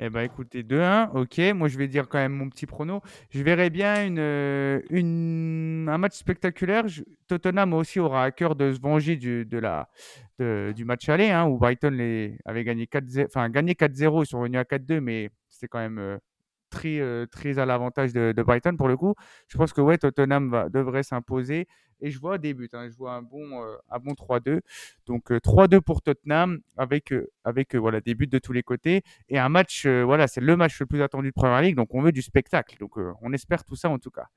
Eh 0.00 0.10
ben 0.10 0.20
écoutez, 0.22 0.62
2-1, 0.62 1.10
ok. 1.14 1.38
Moi, 1.56 1.66
je 1.66 1.76
vais 1.76 1.88
dire 1.88 2.08
quand 2.08 2.18
même 2.18 2.32
mon 2.32 2.48
petit 2.48 2.66
prono. 2.66 3.02
Je 3.30 3.42
verrai 3.42 3.68
bien 3.68 4.06
une, 4.06 4.20
euh, 4.20 4.80
un 4.92 5.98
match 5.98 6.14
spectaculaire. 6.14 6.84
Tottenham 7.26 7.74
aussi 7.74 7.98
aura 7.98 8.22
à 8.24 8.30
cœur 8.30 8.54
de 8.54 8.72
se 8.72 8.80
venger 8.80 9.16
du, 9.16 9.44
match 10.84 11.08
aller, 11.08 11.30
hein, 11.30 11.46
où 11.46 11.58
Brighton 11.58 11.98
avait 12.44 12.62
gagné 12.62 12.86
4-0. 12.86 13.26
Enfin, 13.26 13.48
gagné 13.50 13.74
4-0, 13.74 14.22
ils 14.22 14.26
sont 14.26 14.38
revenus 14.40 14.60
à 14.60 14.64
4-2, 14.64 15.00
mais 15.00 15.30
c'était 15.48 15.66
quand 15.66 15.80
même 15.80 15.98
euh, 15.98 16.18
très, 16.70 17.00
euh, 17.00 17.26
très 17.26 17.58
à 17.58 17.66
l'avantage 17.66 18.12
de, 18.12 18.42
Brighton 18.42 18.76
pour 18.76 18.88
le 18.88 18.96
coup. 18.96 19.14
Je 19.48 19.56
pense 19.56 19.72
que 19.72 19.80
ouais, 19.80 19.98
Tottenham 19.98 20.68
devrait 20.72 21.02
s'imposer. 21.02 21.66
Et 22.00 22.10
je 22.10 22.20
vois 22.20 22.38
des 22.38 22.54
buts. 22.54 22.68
Hein. 22.72 22.88
Je 22.88 22.96
vois 22.96 23.14
un 23.14 23.22
bon, 23.22 23.62
euh, 23.62 23.76
un 23.90 23.98
bon 23.98 24.12
3-2. 24.12 24.60
Donc 25.06 25.30
3-2 25.30 25.74
euh, 25.74 25.80
pour 25.80 26.00
Tottenham 26.00 26.60
avec, 26.76 27.12
avec 27.44 27.74
voilà, 27.74 28.00
des 28.00 28.14
buts 28.14 28.28
de 28.28 28.38
tous 28.38 28.52
les 28.52 28.62
côtés. 28.62 29.02
Et 29.28 29.38
un 29.38 29.48
match, 29.48 29.86
voilà, 29.86 30.28
c'est 30.28 30.40
le 30.40 30.56
match 30.56 30.78
le 30.78 30.86
plus 30.86 31.02
attendu 31.02 31.28
de 31.28 31.32
Premier 31.34 31.62
League. 31.62 31.76
Donc 31.76 31.94
on 31.94 32.02
veut 32.02 32.12
du 32.12 32.22
spectacle. 32.22 32.76
Donc 32.78 32.96
on 33.20 33.32
espère 33.32 33.64
tout 33.64 33.76
ça 33.76 33.90
en 33.90 33.98
tout 33.98 34.12
cas. 34.12 34.28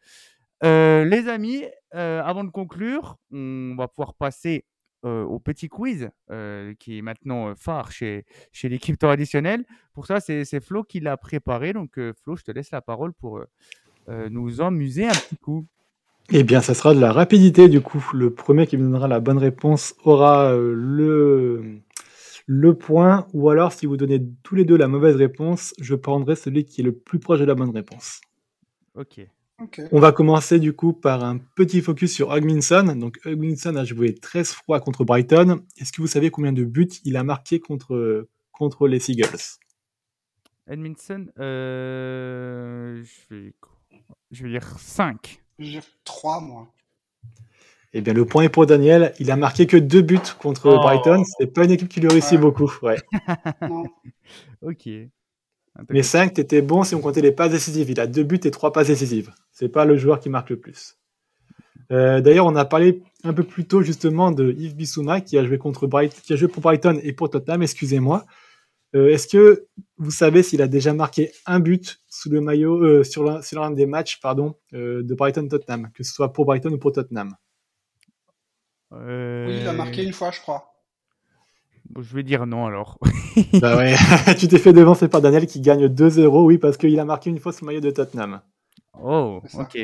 les 0.63 1.27
amis, 1.27 1.63
avant 1.91 2.43
de 2.43 2.49
conclure, 2.49 3.17
on 3.31 3.75
va 3.77 3.87
pouvoir 3.87 4.15
passer 4.15 4.65
au 5.03 5.39
petit 5.39 5.67
quiz 5.67 6.09
qui 6.79 6.97
est 6.97 7.01
maintenant 7.01 7.55
phare 7.55 7.91
chez, 7.91 8.25
chez 8.51 8.69
l'équipe 8.69 8.97
traditionnelle. 8.97 9.65
Pour 9.93 10.05
ça, 10.05 10.19
c'est 10.19 10.59
Flo 10.59 10.83
qui 10.83 10.99
l'a 10.99 11.17
préparé. 11.17 11.73
Donc, 11.73 11.99
Flo, 12.21 12.35
je 12.35 12.43
te 12.43 12.51
laisse 12.51 12.71
la 12.71 12.81
parole 12.81 13.13
pour 13.13 13.43
nous 14.07 14.61
amuser 14.61 15.05
un 15.05 15.11
petit 15.11 15.37
coup. 15.37 15.65
Eh 16.31 16.43
bien, 16.43 16.61
ça 16.61 16.73
sera 16.73 16.93
de 16.93 16.99
la 16.99 17.11
rapidité 17.11 17.67
du 17.67 17.81
coup. 17.81 18.05
Le 18.13 18.33
premier 18.33 18.67
qui 18.67 18.77
me 18.77 18.83
donnera 18.83 19.07
la 19.07 19.19
bonne 19.19 19.37
réponse 19.37 19.95
aura 20.03 20.55
le, 20.55 21.81
le 22.45 22.77
point. 22.77 23.27
Ou 23.33 23.49
alors, 23.49 23.73
si 23.73 23.85
vous 23.85 23.97
donnez 23.97 24.21
tous 24.43 24.55
les 24.55 24.63
deux 24.63 24.77
la 24.77 24.87
mauvaise 24.87 25.15
réponse, 25.15 25.73
je 25.79 25.95
prendrai 25.95 26.35
celui 26.35 26.63
qui 26.63 26.81
est 26.81 26.83
le 26.83 26.93
plus 26.93 27.19
proche 27.19 27.39
de 27.39 27.45
la 27.45 27.55
bonne 27.55 27.71
réponse. 27.71 28.21
Ok. 28.95 29.19
On 29.91 29.99
va 29.99 30.11
commencer 30.11 30.59
du 30.59 30.73
coup 30.73 30.93
par 30.93 31.23
un 31.23 31.37
petit 31.55 31.81
focus 31.81 32.13
sur 32.13 32.35
Hugminson. 32.35 32.95
Donc 32.95 33.19
Hugminson 33.25 33.75
a 33.75 33.83
joué 33.83 34.15
13 34.15 34.51
fois 34.51 34.79
contre 34.79 35.03
Brighton. 35.03 35.61
Est-ce 35.77 35.91
que 35.91 36.01
vous 36.01 36.07
savez 36.07 36.31
combien 36.31 36.53
de 36.53 36.63
buts 36.63 36.89
il 37.05 37.17
a 37.17 37.23
marqué 37.23 37.59
contre, 37.59 38.27
contre 38.51 38.87
les 38.87 38.99
Seagulls? 38.99 39.59
Edmondson, 40.67 41.27
euh, 41.39 43.03
je, 43.03 43.35
vais, 43.35 43.53
je 44.31 44.43
vais 44.43 44.49
dire 44.49 44.79
5. 44.79 45.41
Je 45.59 45.65
vais 45.65 45.71
dire 45.71 45.83
3 46.05 46.41
moi. 46.41 46.71
Eh 47.93 48.01
bien, 48.01 48.13
le 48.13 48.25
point 48.25 48.43
est 48.43 48.49
pour 48.49 48.65
Daniel. 48.65 49.13
Il 49.19 49.31
a 49.31 49.35
marqué 49.35 49.67
que 49.67 49.75
2 49.75 50.01
buts 50.01 50.19
contre 50.39 50.69
oh. 50.69 50.79
Brighton. 50.79 51.23
C'est 51.37 51.47
pas 51.47 51.65
une 51.65 51.71
équipe 51.71 51.89
qui 51.89 51.99
lui 51.99 52.07
réussit 52.07 52.39
beaucoup. 52.39 52.71
Ouais. 52.81 52.95
ok. 54.61 54.89
Mais 55.89 56.03
5, 56.03 56.33
t'étais 56.33 56.61
bon 56.61 56.83
si 56.83 56.95
on 56.95 57.01
comptait 57.01 57.21
les 57.21 57.31
passes 57.31 57.51
décisives. 57.51 57.89
Il 57.89 57.99
a 57.99 58.07
2 58.07 58.23
buts 58.23 58.39
et 58.43 58.51
3 58.51 58.73
passes 58.73 58.87
décisives. 58.87 59.31
C'est 59.51 59.69
pas 59.69 59.85
le 59.85 59.97
joueur 59.97 60.19
qui 60.19 60.29
marque 60.29 60.49
le 60.49 60.59
plus. 60.59 60.97
Euh, 61.91 62.21
d'ailleurs, 62.21 62.45
on 62.45 62.55
a 62.55 62.65
parlé 62.65 63.03
un 63.23 63.33
peu 63.33 63.43
plus 63.43 63.65
tôt 63.65 63.81
justement 63.81 64.31
de 64.31 64.53
Yves 64.57 64.75
Bissouma 64.75 65.21
qui 65.21 65.37
a 65.37 65.45
joué 65.45 65.57
contre 65.57 65.87
Brighton, 65.87 66.17
qui 66.23 66.33
a 66.33 66.35
joué 66.35 66.47
pour 66.47 66.61
Brighton 66.61 66.99
et 67.03 67.13
pour 67.13 67.29
Tottenham. 67.29 67.63
Excusez-moi. 67.63 68.25
Euh, 68.95 69.09
est-ce 69.09 69.27
que 69.27 69.67
vous 69.97 70.11
savez 70.11 70.43
s'il 70.43 70.61
a 70.61 70.67
déjà 70.67 70.93
marqué 70.93 71.31
un 71.45 71.59
but 71.61 71.99
sous 72.09 72.29
le 72.29 72.41
maillot 72.41 72.83
euh, 72.83 73.03
sur 73.03 73.23
l'un 73.23 73.71
des 73.71 73.85
matchs 73.85 74.19
pardon 74.19 74.55
de 74.73 75.13
Brighton 75.13 75.47
Tottenham, 75.47 75.89
que 75.93 76.03
ce 76.03 76.13
soit 76.13 76.33
pour 76.33 76.45
Brighton 76.45 76.73
ou 76.73 76.77
pour 76.77 76.91
Tottenham? 76.91 77.35
Oui, 78.91 79.59
il 79.61 79.67
a 79.67 79.73
marqué 79.73 80.03
une 80.03 80.11
fois, 80.11 80.31
je 80.31 80.41
crois 80.41 80.70
je 81.99 82.15
vais 82.15 82.23
dire 82.23 82.45
non 82.45 82.65
alors. 82.65 82.97
bah 83.61 83.77
ouais, 83.77 83.95
tu 84.39 84.47
t'es 84.47 84.57
fait 84.57 84.73
devancer 84.73 85.07
par 85.07 85.21
Daniel 85.21 85.47
qui 85.47 85.61
gagne 85.61 85.87
2-0, 85.87 86.45
oui, 86.45 86.57
parce 86.57 86.77
qu'il 86.77 86.99
a 86.99 87.05
marqué 87.05 87.29
une 87.29 87.39
fois 87.39 87.51
ce 87.51 87.63
maillot 87.65 87.79
de 87.79 87.91
Tottenham. 87.91 88.41
Oh, 89.01 89.41
ok. 89.53 89.77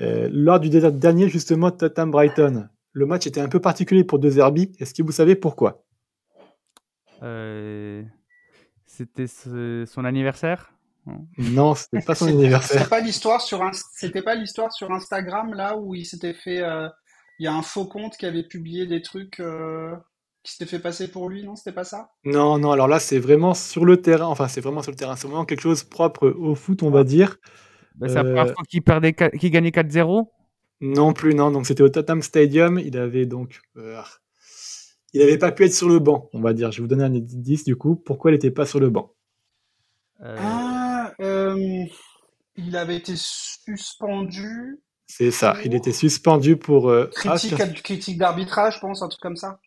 Euh, 0.00 0.28
lors 0.32 0.60
du 0.60 0.70
dernier, 0.70 1.28
justement, 1.28 1.70
Tottenham-Brighton, 1.70 2.68
le 2.92 3.06
match 3.06 3.26
était 3.26 3.40
un 3.40 3.48
peu 3.48 3.60
particulier 3.60 4.04
pour 4.04 4.18
deux 4.18 4.30
Zerbi. 4.30 4.72
Est-ce 4.78 4.94
que 4.94 5.02
vous 5.02 5.12
savez 5.12 5.36
pourquoi? 5.36 5.84
Euh, 7.22 8.02
C'était 8.86 9.26
son 9.26 10.04
anniversaire? 10.04 10.72
Non, 11.38 11.74
c'était 11.74 12.04
pas 12.04 12.14
son 12.14 12.28
anniversaire. 12.28 12.78
C'était 12.78 12.90
pas 12.90 13.00
l'histoire 13.00 13.40
sur 13.40 13.62
c'était 13.94 14.22
pas 14.22 14.34
l'histoire 14.34 14.72
sur 14.72 14.92
Instagram 14.92 15.54
là 15.54 15.76
où 15.76 15.94
il 15.94 16.04
s'était 16.04 16.34
fait. 16.34 16.60
Euh, 16.60 16.88
il 17.38 17.44
y 17.44 17.46
a 17.46 17.54
un 17.54 17.62
faux 17.62 17.86
compte 17.86 18.16
qui 18.16 18.26
avait 18.26 18.46
publié 18.46 18.86
des 18.86 19.00
trucs 19.00 19.40
qui 20.42 20.52
s'était 20.52 20.66
fait 20.66 20.78
passer 20.78 21.10
pour 21.10 21.28
lui, 21.28 21.44
non 21.44 21.56
C'était 21.56 21.72
pas 21.72 21.84
ça? 21.84 22.10
Non, 22.24 22.58
non, 22.58 22.70
alors 22.72 22.88
là, 22.88 22.98
c'est 22.98 23.18
vraiment 23.18 23.54
sur 23.54 23.84
le 23.84 24.00
terrain. 24.00 24.26
Enfin, 24.26 24.48
c'est 24.48 24.60
vraiment 24.60 24.82
sur 24.82 24.90
le 24.90 24.96
terrain. 24.96 25.16
C'est 25.16 25.26
vraiment 25.26 25.44
quelque 25.44 25.60
chose 25.60 25.84
propre 25.84 26.28
au 26.28 26.54
foot, 26.54 26.82
on 26.82 26.90
va 26.90 27.04
dire. 27.04 27.36
Bah, 27.96 28.08
c'est 28.08 28.14
la 28.14 28.24
première 28.24 28.44
euh, 28.44 28.54
fois 28.54 28.64
qu'il 28.68 28.82
perdait, 28.82 29.12
qu'il 29.12 29.50
gagnait 29.50 29.70
4-0 29.70 30.26
Non 30.80 31.12
plus, 31.12 31.34
non. 31.34 31.50
Donc, 31.50 31.66
c'était 31.66 31.82
au 31.82 31.88
Tottenham 31.88 32.22
Stadium. 32.22 32.78
Il 32.78 32.96
avait 32.96 33.26
donc. 33.26 33.60
Euh, 33.76 34.00
il 35.12 35.20
n'avait 35.20 35.38
pas 35.38 35.52
pu 35.52 35.64
être 35.64 35.74
sur 35.74 35.88
le 35.88 35.98
banc, 35.98 36.30
on 36.32 36.40
va 36.40 36.54
dire. 36.54 36.70
Je 36.72 36.78
vais 36.78 36.82
vous 36.82 36.88
donner 36.88 37.04
un 37.04 37.14
indice, 37.14 37.64
du 37.64 37.76
coup. 37.76 37.96
Pourquoi 37.96 38.30
il 38.30 38.34
n'était 38.34 38.50
pas 38.50 38.64
sur 38.64 38.80
le 38.80 38.88
banc? 38.88 39.12
Euh... 40.22 40.36
Ah, 40.38 41.12
il 42.56 42.76
avait 42.76 42.96
été 42.96 43.14
suspendu. 43.16 44.80
C'est 45.06 45.32
ça, 45.32 45.56
il 45.64 45.74
était 45.74 45.92
suspendu 45.92 46.56
pour. 46.56 46.88
Euh, 46.88 47.10
ah, 47.24 47.36
critique, 47.36 47.82
critique 47.82 48.18
d'arbitrage, 48.18 48.76
je 48.76 48.80
pense, 48.80 49.02
un 49.02 49.08
truc 49.08 49.20
comme 49.20 49.36
ça. 49.36 49.58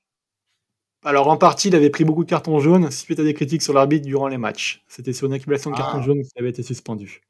Alors 1.05 1.27
en 1.27 1.37
partie, 1.37 1.67
il 1.67 1.75
avait 1.75 1.89
pris 1.89 2.05
beaucoup 2.05 2.23
de 2.23 2.29
cartons 2.29 2.59
jaunes 2.59 2.89
suite 2.91 3.19
à 3.19 3.23
des 3.23 3.33
critiques 3.33 3.61
sur 3.61 3.73
l'arbitre 3.73 4.05
durant 4.05 4.27
les 4.27 4.37
matchs. 4.37 4.83
C'était 4.87 5.13
sur 5.13 5.27
une 5.27 5.33
accumulation 5.33 5.71
de 5.71 5.75
cartons 5.75 5.99
ah. 5.99 6.03
jaunes 6.03 6.21
qu'il 6.21 6.39
avait 6.39 6.49
été 6.49 6.63
suspendu. 6.63 7.21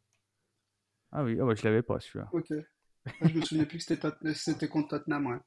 Ah 1.11 1.23
oui, 1.23 1.37
oh, 1.41 1.53
je 1.55 1.63
l'avais 1.63 1.81
pas 1.81 1.99
celui-là. 1.99 2.27
Ok. 2.31 2.47
Je 3.21 3.33
me 3.33 3.41
souvenais 3.41 3.65
plus 3.65 3.85
que 3.85 4.33
c'était 4.33 4.67
contre 4.67 4.87
Tottenham, 4.89 5.27
ouais. 5.27 5.37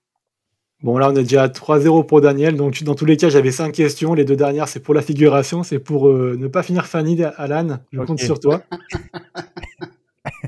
Bon, 0.83 0.99
là, 0.99 1.09
on 1.11 1.17
est 1.17 1.23
déjà 1.23 1.45
à 1.45 1.49
3-0 1.49 2.05
pour 2.05 2.21
Daniel. 2.21 2.55
Donc, 2.55 2.83
dans 2.83 2.95
tous 2.95 3.07
les 3.07 3.17
cas, 3.17 3.31
j'avais 3.31 3.51
5 3.51 3.73
questions. 3.73 4.13
Les 4.13 4.27
deux 4.27 4.37
dernières, 4.37 4.69
c'est 4.69 4.81
pour 4.81 4.93
la 4.93 5.01
figuration. 5.01 5.63
C'est 5.63 5.79
pour 5.79 6.09
euh, 6.09 6.37
ne 6.39 6.49
pas 6.49 6.63
finir 6.63 6.87
Fanny, 6.87 7.23
Alan. 7.23 7.79
Je 7.93 8.01
compte 8.03 8.21
sur 8.21 8.39
toi. 8.39 8.63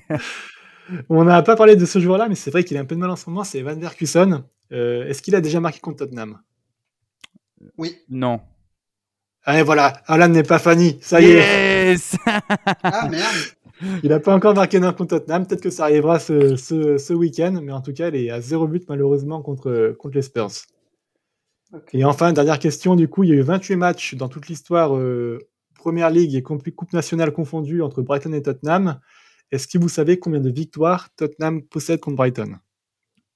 on 1.09 1.25
n'a 1.25 1.43
pas 1.43 1.57
parlé 1.57 1.77
de 1.77 1.87
ce 1.87 1.99
joueur-là, 1.99 2.29
mais 2.29 2.35
c'est 2.35 2.51
vrai 2.51 2.63
qu'il 2.63 2.77
a 2.77 2.81
un 2.81 2.85
peu 2.85 2.95
de 2.95 3.01
mal 3.01 3.11
en 3.11 3.17
ce 3.17 3.31
moment. 3.31 3.43
C'est 3.43 3.63
Van 3.63 3.75
Der 3.75 3.95
Euh, 4.71 5.07
Est-ce 5.07 5.23
qu'il 5.23 5.35
a 5.35 5.41
déjà 5.41 5.61
marqué 5.61 5.81
contre 5.81 6.05
Tottenham? 6.05 6.39
Oui. 7.77 7.97
Non. 8.09 8.41
Allez, 9.45 9.63
voilà, 9.63 10.03
Alan 10.07 10.29
n'est 10.29 10.43
pas 10.43 10.59
Fanny, 10.59 10.99
ça 11.01 11.21
y 11.21 11.31
est. 11.31 11.97
ah 12.83 13.09
merde. 13.09 13.25
Il 14.03 14.09
n'a 14.09 14.19
pas 14.19 14.35
encore 14.35 14.55
marqué 14.55 14.81
d'un 14.81 14.93
contre 14.93 15.19
Tottenham, 15.19 15.47
peut-être 15.47 15.63
que 15.63 15.71
ça 15.71 15.85
arrivera 15.85 16.19
ce, 16.19 16.57
ce, 16.57 17.13
week-end, 17.13 17.61
mais 17.63 17.73
en 17.73 17.81
tout 17.81 17.93
cas, 17.93 18.09
il 18.09 18.17
est 18.17 18.31
à 18.31 18.41
zéro 18.41 18.67
but 18.67 18.85
malheureusement 18.89 19.41
contre, 19.41 19.95
contre 19.99 20.17
les 20.17 20.23
Spurs. 20.23 20.51
Et 21.93 22.05
enfin, 22.05 22.33
dernière 22.33 22.59
question, 22.59 22.97
du 22.97 23.09
coup, 23.09 23.25
il 23.25 23.31
y 23.31 23.33
a 23.33 23.37
eu 23.37 23.43
28 23.43 23.77
matchs 23.77 24.15
dans 24.15 24.29
toute 24.29 24.49
l'histoire 24.49 24.97
euh, 24.97 25.39
Première 25.77 26.11
Ligue 26.11 26.35
et 26.35 26.43
Coupe 26.43 26.93
nationale 26.93 27.33
confondue 27.33 27.83
entre 27.83 28.03
Brighton 28.03 28.33
et 28.33 28.43
Tottenham. 28.43 29.01
Est-ce 29.53 29.69
que 29.69 29.79
vous 29.79 29.89
savez 29.89 30.19
combien 30.19 30.41
de 30.41 30.51
victoires 30.51 31.09
Tottenham 31.15 31.63
possède 31.63 32.01
contre 32.01 32.17
Brighton? 32.17 32.59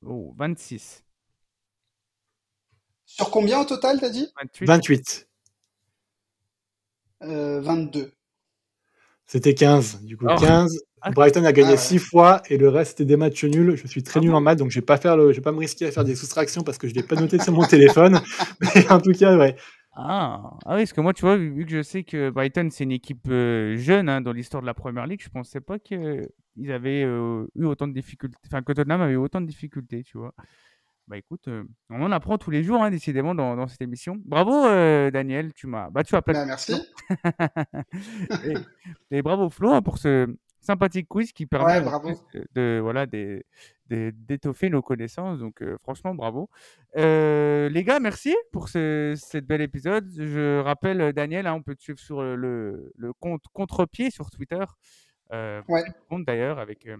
Oh, 0.05 0.35
26. 0.37 1.05
Sur 3.15 3.31
combien 3.31 3.61
au 3.61 3.65
total, 3.65 4.01
t'as 4.01 4.09
dit? 4.09 4.29
28. 4.63 5.29
22. 7.21 8.01
Euh, 8.01 8.07
c'était 9.27 9.55
15. 9.55 10.03
Du 10.03 10.17
coup, 10.17 10.27
15. 10.27 10.79
Ah. 11.03 11.11
Brighton 11.11 11.45
a 11.45 11.53
gagné 11.53 11.77
6 11.77 11.97
ah 11.97 11.99
fois 11.99 12.43
et 12.49 12.57
le 12.57 12.69
reste 12.69 12.93
c'était 12.93 13.05
des 13.05 13.17
matchs 13.17 13.45
nuls. 13.45 13.77
Je 13.77 13.87
suis 13.87 14.03
très 14.03 14.21
ah 14.21 14.23
nul 14.23 14.33
en 14.35 14.41
maths 14.41 14.59
donc 14.59 14.71
je 14.71 14.81
vais 14.81 14.87
je 14.87 15.37
vais 15.37 15.41
pas 15.41 15.53
me 15.53 15.59
risquer 15.59 15.87
à 15.87 15.91
faire 15.91 16.05
des 16.05 16.15
soustractions 16.15 16.63
parce 16.63 16.79
que 16.79 16.89
je 16.89 16.95
l'ai 16.95 17.03
pas 17.03 17.17
noté 17.17 17.39
sur 17.39 17.53
mon 17.53 17.65
téléphone. 17.65 18.21
Mais 18.75 18.91
en 18.91 19.01
tout 19.01 19.13
cas, 19.13 19.37
ouais. 19.37 19.57
Ah. 19.95 20.55
ah 20.65 20.75
oui, 20.75 20.83
parce 20.83 20.93
que 20.95 21.01
moi, 21.03 21.13
tu 21.13 21.23
vois, 21.23 21.37
vu 21.37 21.67
que 21.67 21.73
je 21.73 21.83
sais 21.83 22.03
que 22.03 22.31
Brighton 22.31 22.69
c'est 22.71 22.85
une 22.85 22.93
équipe 22.93 23.29
euh, 23.29 23.77
jeune 23.77 24.09
hein, 24.09 24.23
dans 24.23 24.33
l'histoire 24.33 24.63
de 24.63 24.67
la 24.67 24.75
Première 24.75 25.07
Ligue, 25.07 25.21
je 25.23 25.29
pensais 25.29 25.61
pas 25.61 25.79
qu'ils 25.79 26.25
avaient 26.71 27.03
euh, 27.03 27.47
eu 27.57 27.65
autant 27.65 27.89
de 27.89 27.93
difficultés, 27.93 28.39
enfin 28.47 28.63
que 28.63 28.73
Tottenham 28.73 29.03
avait 29.03 29.15
eu 29.15 29.17
autant 29.17 29.43
de 29.43 29.47
difficultés, 29.47 30.03
tu 30.03 30.17
vois. 30.17 30.35
Bah 31.13 31.19
écoute, 31.19 31.47
euh, 31.49 31.63
on 31.91 32.01
en 32.01 32.11
apprend 32.11 32.39
tous 32.39 32.51
les 32.51 32.63
jours, 32.63 32.83
hein, 32.83 32.91
décidément, 32.91 33.35
dans, 33.35 33.69
cette 33.69 33.83
émission. 33.83 34.17
Bravo, 34.25 34.65
euh, 34.65 35.11
Daniel, 35.11 35.53
tu 35.53 35.67
m'as 35.67 35.91
battu 35.91 36.17
à 36.17 36.23
plein 36.23 36.33
bah, 36.33 36.47
Merci. 36.47 36.73
et, 39.11 39.21
bravo, 39.21 39.51
Flo, 39.51 39.73
hein, 39.73 39.83
pour 39.83 39.99
ce 39.99 40.35
sympathique 40.63 41.09
quiz 41.09 41.35
qui 41.35 41.45
permet 41.45 41.83
de, 42.55 42.79
voilà, 42.81 43.05
d'étoffer 43.91 44.71
nos 44.71 44.81
connaissances. 44.81 45.41
Donc, 45.41 45.61
euh, 45.61 45.77
franchement, 45.83 46.15
bravo. 46.15 46.49
les 46.97 47.85
gars, 47.85 48.01
merci 48.01 48.35
pour 48.51 48.71
ce, 48.71 49.13
cette 49.15 49.45
bel 49.45 49.61
épisode. 49.61 50.11
Je 50.17 50.61
rappelle, 50.61 51.13
Daniel, 51.13 51.47
hein, 51.47 51.53
on 51.53 51.63
peut 51.63 51.75
te 51.75 51.83
suivre 51.83 51.99
sur 51.99 52.23
le, 52.23 52.91
le 52.97 53.13
compte 53.13 53.43
Contre-Pied 53.53 54.11
sur 54.11 54.31
Twitter. 54.31 54.65
Euh, 55.35 55.61
Ouais. 55.69 55.85
compte 56.09 56.25
d'ailleurs 56.25 56.59
avec 56.59 56.87
euh, 56.87 56.97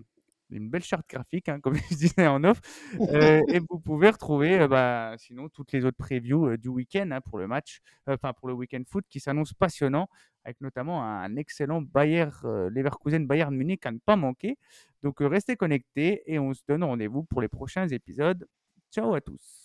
une 0.53 0.69
belle 0.69 0.83
charte 0.83 1.09
graphique, 1.09 1.49
hein, 1.49 1.61
comme 1.63 1.75
je 1.75 1.95
disais 1.95 2.27
en 2.27 2.43
off. 2.45 2.61
Euh, 3.13 3.43
et 3.49 3.59
vous 3.59 3.79
pouvez 3.79 4.11
retrouver 4.11 4.61
euh, 4.61 4.69
bah, 4.69 5.15
sinon 5.19 5.49
toutes 5.49 5.73
les 5.73 5.85
autres 5.85 5.97
previews 5.97 6.47
euh, 6.47 6.57
du 6.57 6.69
week-end 6.69 7.09
hein, 7.11 7.21
pour 7.21 7.39
le 7.39 7.47
match, 7.47 7.81
enfin 8.07 8.33
pour 8.33 8.49
le 8.49 8.55
week-end 8.55 8.83
foot 8.89 9.05
qui 9.09 9.21
s'annonce 9.21 9.53
passionnant, 9.53 10.09
avec 10.45 10.61
notamment 10.61 11.05
un 11.05 11.37
excellent 11.37 11.83
Bayer 11.83 12.27
Leverkusen 12.45 13.27
Bayern 13.27 13.55
Munich 13.55 13.85
à 13.87 13.93
ne 13.93 13.99
pas 13.99 14.17
manquer. 14.17 14.57
Donc 15.03 15.17
restez 15.21 15.57
connectés 15.57 16.23
et 16.27 16.39
on 16.39 16.55
se 16.55 16.63
donne 16.67 16.85
rendez-vous 16.85 17.25
pour 17.25 17.43
les 17.43 17.49
prochains 17.49 17.89
épisodes. 17.89 18.47
Ciao 18.91 19.15
à 19.15 19.21
tous. 19.21 19.62